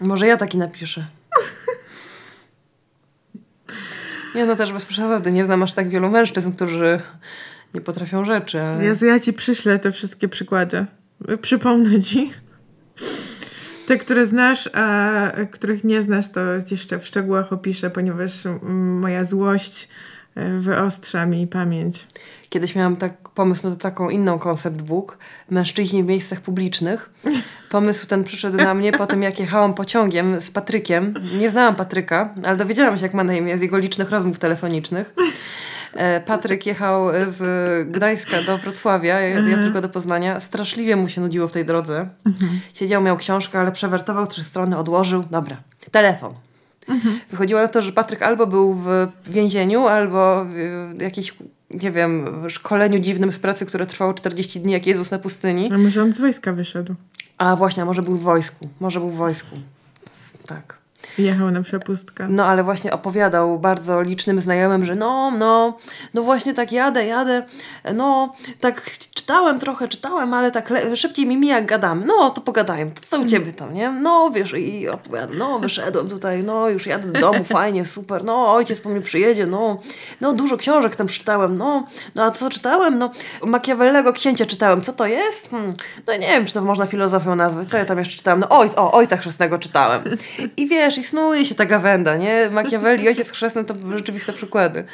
[0.00, 1.06] Może ja taki napiszę.
[4.34, 5.32] Nie, no też bez przesady.
[5.32, 7.00] Nie znam aż tak wielu mężczyzn, którzy
[7.74, 8.84] nie potrafią rzeczy, ale...
[8.84, 10.86] Jezu, ja ci przyślę te wszystkie przykłady.
[11.42, 12.30] Przypomnę ci.
[13.86, 18.32] Te, które znasz, a których nie znasz, to jeszcze w szczegółach opiszę, ponieważ
[19.00, 19.88] moja złość
[20.34, 22.06] e, wyostrza mi pamięć.
[22.48, 25.18] Kiedyś miałam tak pomysł na taką inną concept book,
[25.50, 27.10] mężczyźni w miejscach publicznych.
[27.70, 31.14] Pomysł ten przyszedł na mnie po tym, jak jechałam pociągiem z Patrykiem.
[31.40, 35.14] Nie znałam Patryka, ale dowiedziałam się, jak ma na imię z jego licznych rozmów telefonicznych.
[35.94, 37.40] E, Patryk jechał z
[37.90, 39.62] Gdańska do Wrocławia, ja, ja mhm.
[39.62, 40.40] tylko do Poznania.
[40.40, 42.08] Straszliwie mu się nudziło w tej drodze.
[42.26, 42.60] Mhm.
[42.74, 45.24] Siedział, miał książkę, ale przewertował trzy strony, odłożył.
[45.30, 45.56] Dobra,
[45.90, 46.34] telefon.
[46.88, 47.20] Mhm.
[47.30, 50.44] Wychodziło na to, że Patryk albo był w więzieniu, albo
[50.94, 51.34] w jakiejś,
[51.70, 55.70] nie wiem, szkoleniu dziwnym z pracy, które trwało 40 dni, jak Jezus na pustyni.
[55.72, 56.94] A może on z wojska wyszedł?
[57.38, 58.68] A właśnie, a może był w wojsku.
[58.80, 59.56] Może był w wojsku.
[60.46, 60.75] Tak.
[61.18, 62.28] Jechał na przepustkę.
[62.28, 65.76] No ale właśnie opowiadał bardzo licznym znajomym, że no, no,
[66.14, 67.42] no właśnie tak jadę, jadę,
[67.94, 72.06] no tak czytałem trochę, czytałem, ale tak szybciej mi mija gadamy.
[72.06, 73.90] No to pogadajmy, to co u ciebie tam, nie?
[73.90, 78.54] No wiesz i opowiadam, no wyszedłem tutaj, no już jadę do domu, fajnie, super, no
[78.54, 79.80] ojciec po mnie przyjedzie, no,
[80.20, 82.98] no dużo książek tam czytałem, no, no a co czytałem?
[82.98, 83.10] No
[83.46, 85.50] Machiavellego Księcia czytałem, co to jest?
[85.50, 85.72] Hmm,
[86.06, 88.40] no nie wiem, czy to można filozofią nazwać, co ja tam jeszcze czytałem?
[88.40, 90.02] No oj, o, Ojca Chrzestnego czytałem.
[90.56, 92.50] I wiesz, i snuje się ta gawenda, nie?
[92.50, 94.84] Machiavelli, Ojciec Chrzestny to rzeczywiste przykłady.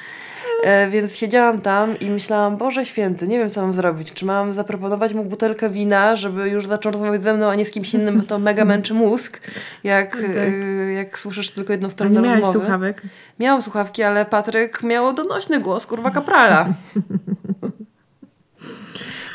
[0.62, 4.12] E, więc siedziałam tam i myślałam, Boże Święty, nie wiem co mam zrobić.
[4.12, 7.70] Czy mam zaproponować mu butelkę wina, żeby już zaczął rozmawiać ze mną, a nie z
[7.70, 9.40] kimś innym, bo to mega męczy mózg,
[9.84, 10.24] jak, tak.
[10.36, 12.40] e, jak słyszysz tylko jedną stronę rozmowy.
[12.40, 13.02] Miałeś słuchawek?
[13.38, 16.66] Miałam słuchawki, ale Patryk miał donośny głos, kurwa kaprala.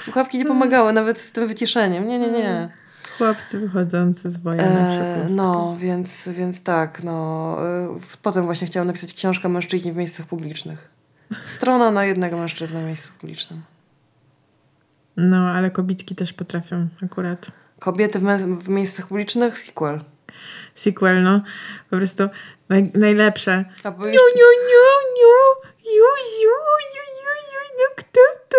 [0.02, 2.08] Słuchawki nie pomagały nawet z tym wyciszeniem.
[2.08, 2.70] Nie, nie, nie.
[3.18, 7.58] Chłopcy wychodzący z boju e, No, więc, więc tak, no.
[7.68, 10.90] E, potem właśnie chciałam napisać książkę mężczyźni w miejscach publicznych.
[11.46, 13.62] Strona na jednego mężczyznę w miejscu publicznym.
[15.18, 17.52] No, ale kobitki też potrafią akurat.
[17.80, 18.24] Kobiety w,
[18.64, 19.58] w miejscach publicznych?
[19.58, 20.02] Sequel.
[20.76, 21.42] Sequel, no.
[21.90, 22.24] Po prostu
[22.70, 23.66] naj najlepsze.
[23.86, 24.88] Niu, niu, niu,
[25.18, 25.36] niu,
[25.86, 26.12] ju,
[26.42, 26.58] ju,
[26.96, 27.07] ju,
[27.78, 28.58] no kto to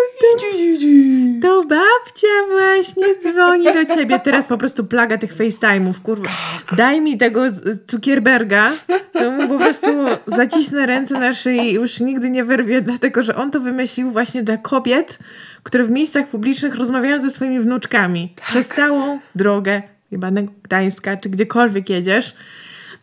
[1.42, 4.20] To babcia właśnie dzwoni do ciebie.
[4.20, 6.30] Teraz po prostu plaga tych FaceTime'ów, kurwa.
[6.76, 7.40] Daj mi tego
[7.88, 8.72] Zuckerberga,
[9.12, 9.86] to mu po prostu
[10.26, 14.42] zacisnę ręce na szyi i już nigdy nie wyrwie, dlatego że on to wymyślił właśnie
[14.42, 15.18] dla kobiet,
[15.62, 18.32] które w miejscach publicznych rozmawiają ze swoimi wnuczkami.
[18.36, 18.46] Tak.
[18.48, 20.30] Przez całą drogę, chyba
[20.62, 22.34] Gdańska, czy gdziekolwiek jedziesz.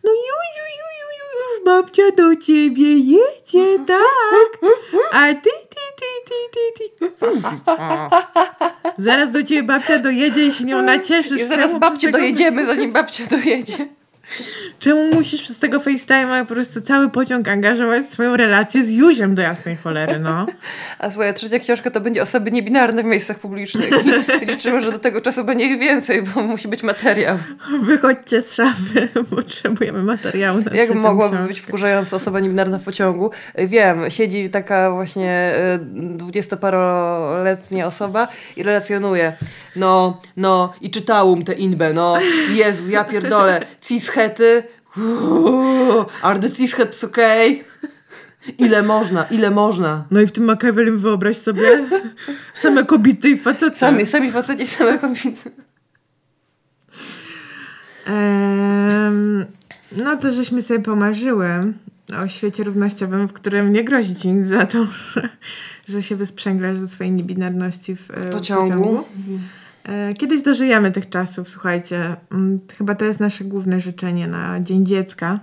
[0.04, 0.65] No ju, ju, ju,
[1.66, 4.50] babcia do ciebie jedzie, tak?
[5.12, 7.06] A ty, ty, ty, ty, ty, ty.
[8.98, 11.40] Zaraz do ciebie babcia dojedzie i się nią nacieszysz.
[11.40, 13.95] I zaraz babcie dojedziemy, zanim babcia dojedzie.
[14.78, 19.42] Czemu musisz przez tego FaceTime'a po prostu cały pociąg angażować swoją relację z Juziem do
[19.42, 20.46] jasnej cholery, no?
[20.98, 23.90] A swoja trzecia książka to będzie osoby niebinarne w miejscach publicznych.
[24.42, 27.38] I liczymy, że do tego czasu będzie ich więcej, bo musi być materiał.
[27.82, 31.48] Wychodźcie z szafy, potrzebujemy materiału na Jak mogłaby książkę.
[31.48, 33.30] być wkurzająca osoba niebinarna w pociągu?
[33.58, 35.78] Wiem, siedzi taka właśnie y,
[36.16, 39.36] dwudziestoparoletnia osoba i relacjonuje.
[39.76, 42.14] No, no, i czytałam te inbę, no.
[42.54, 43.60] Jezu, ja pierdolę.
[43.80, 44.62] Cis cischety.
[46.22, 46.48] Are the
[47.06, 47.64] okay?
[48.58, 50.04] Ile można, ile można.
[50.10, 51.88] No i w tym Machiavellem wyobraź sobie
[52.54, 53.78] same kobiety i facety.
[53.78, 55.50] Sami, sami faceci, same kobiety.
[58.08, 59.44] Um,
[59.92, 61.48] no to żeśmy sobie pomarzyły
[62.24, 65.28] o świecie równościowym, w którym nie grozi ci nic za to, że,
[65.88, 68.70] że się wysprzęglasz ze swojej niebinarności w pociągu.
[68.70, 69.04] pociągu.
[69.88, 72.16] E, kiedyś dożyjemy tych czasów, słuchajcie.
[72.32, 75.40] Mm, chyba to jest nasze główne życzenie na Dzień Dziecka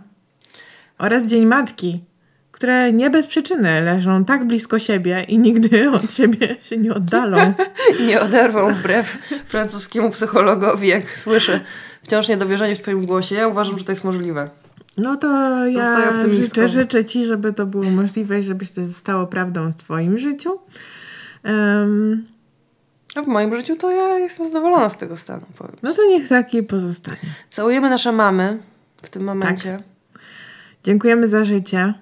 [0.97, 2.03] oraz Dzień Matki,
[2.51, 7.53] które nie bez przyczyny leżą tak blisko siebie i nigdy od siebie się nie oddalą.
[8.07, 11.59] nie oderwą wbrew francuskiemu psychologowi, jak słyszę
[12.03, 13.35] wciąż niedowierzanie w Twoim głosie.
[13.35, 14.49] Ja uważam, że to jest możliwe.
[14.97, 19.71] No to ja życzę, życzę Ci, żeby to było możliwe i żebyś to stało prawdą
[19.71, 20.59] w Twoim życiu.
[21.45, 22.32] Um,
[23.15, 25.45] a w moim życiu to ja jestem zadowolona z tego stanu.
[25.57, 25.75] Powiem.
[25.83, 27.17] No to niech taki pozostanie.
[27.49, 28.59] Całujemy nasze mamy
[29.01, 29.77] w tym momencie.
[29.77, 30.21] Tak.
[30.83, 31.93] Dziękujemy za życie.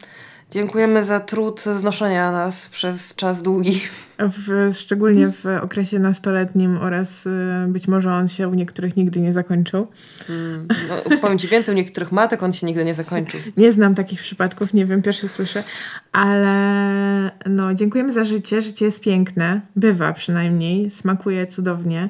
[0.51, 3.81] Dziękujemy za trud znoszenia nas przez czas długi.
[4.29, 9.33] W, szczególnie w okresie nastoletnim oraz y, być może on się u niektórych nigdy nie
[9.33, 9.87] zakończył.
[10.27, 10.67] Hmm.
[10.89, 13.39] No, powiem Ci więcej, u niektórych matek on się nigdy nie zakończył.
[13.57, 15.63] Nie znam takich przypadków, nie wiem, pierwszy słyszę,
[16.11, 18.61] ale no, dziękujemy za życie.
[18.61, 22.09] Życie jest piękne, bywa przynajmniej, smakuje cudownie.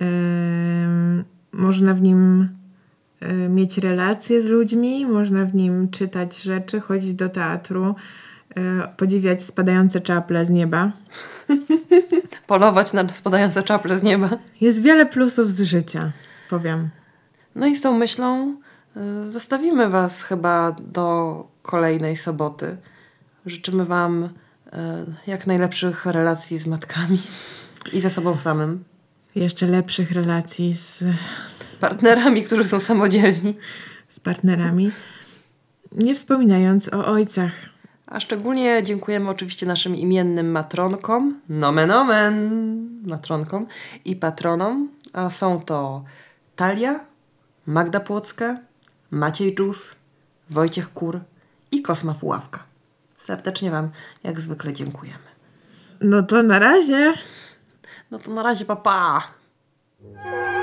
[0.00, 0.06] Yy,
[1.52, 2.48] można w nim
[3.22, 7.94] Y, mieć relacje z ludźmi, można w nim czytać rzeczy, chodzić do teatru,
[8.96, 10.92] podziwiać spadające czaple z nieba.
[12.46, 14.30] Polować na spadające czaple z nieba.
[14.60, 16.12] Jest wiele plusów z życia,
[16.50, 16.88] powiem.
[17.54, 18.56] No i z tą myślą
[19.26, 22.76] y, zostawimy Was chyba do kolejnej soboty.
[23.46, 24.28] Życzymy Wam
[25.26, 27.18] jak najlepszych relacji z matkami
[27.92, 28.84] i ze sobą samym.
[29.34, 31.04] Jeszcze lepszych relacji z
[31.80, 33.56] partnerami, którzy są samodzielni.
[34.08, 34.90] Z partnerami.
[35.92, 37.52] Nie wspominając o ojcach.
[38.06, 43.66] A szczególnie dziękujemy oczywiście naszym imiennym matronkom, nomen omen, matronkom
[44.04, 44.88] i patronom.
[45.12, 46.04] A są to
[46.56, 47.00] Talia,
[47.66, 48.58] Magda Płocka,
[49.10, 49.94] Maciej Dżus,
[50.50, 51.20] Wojciech Kur
[51.72, 52.64] i Kosma Puławka.
[53.18, 53.90] Serdecznie Wam
[54.24, 55.26] jak zwykle dziękujemy.
[56.00, 57.12] No to na razie.
[58.10, 59.22] No to na razie, papa.
[60.22, 60.55] Pa.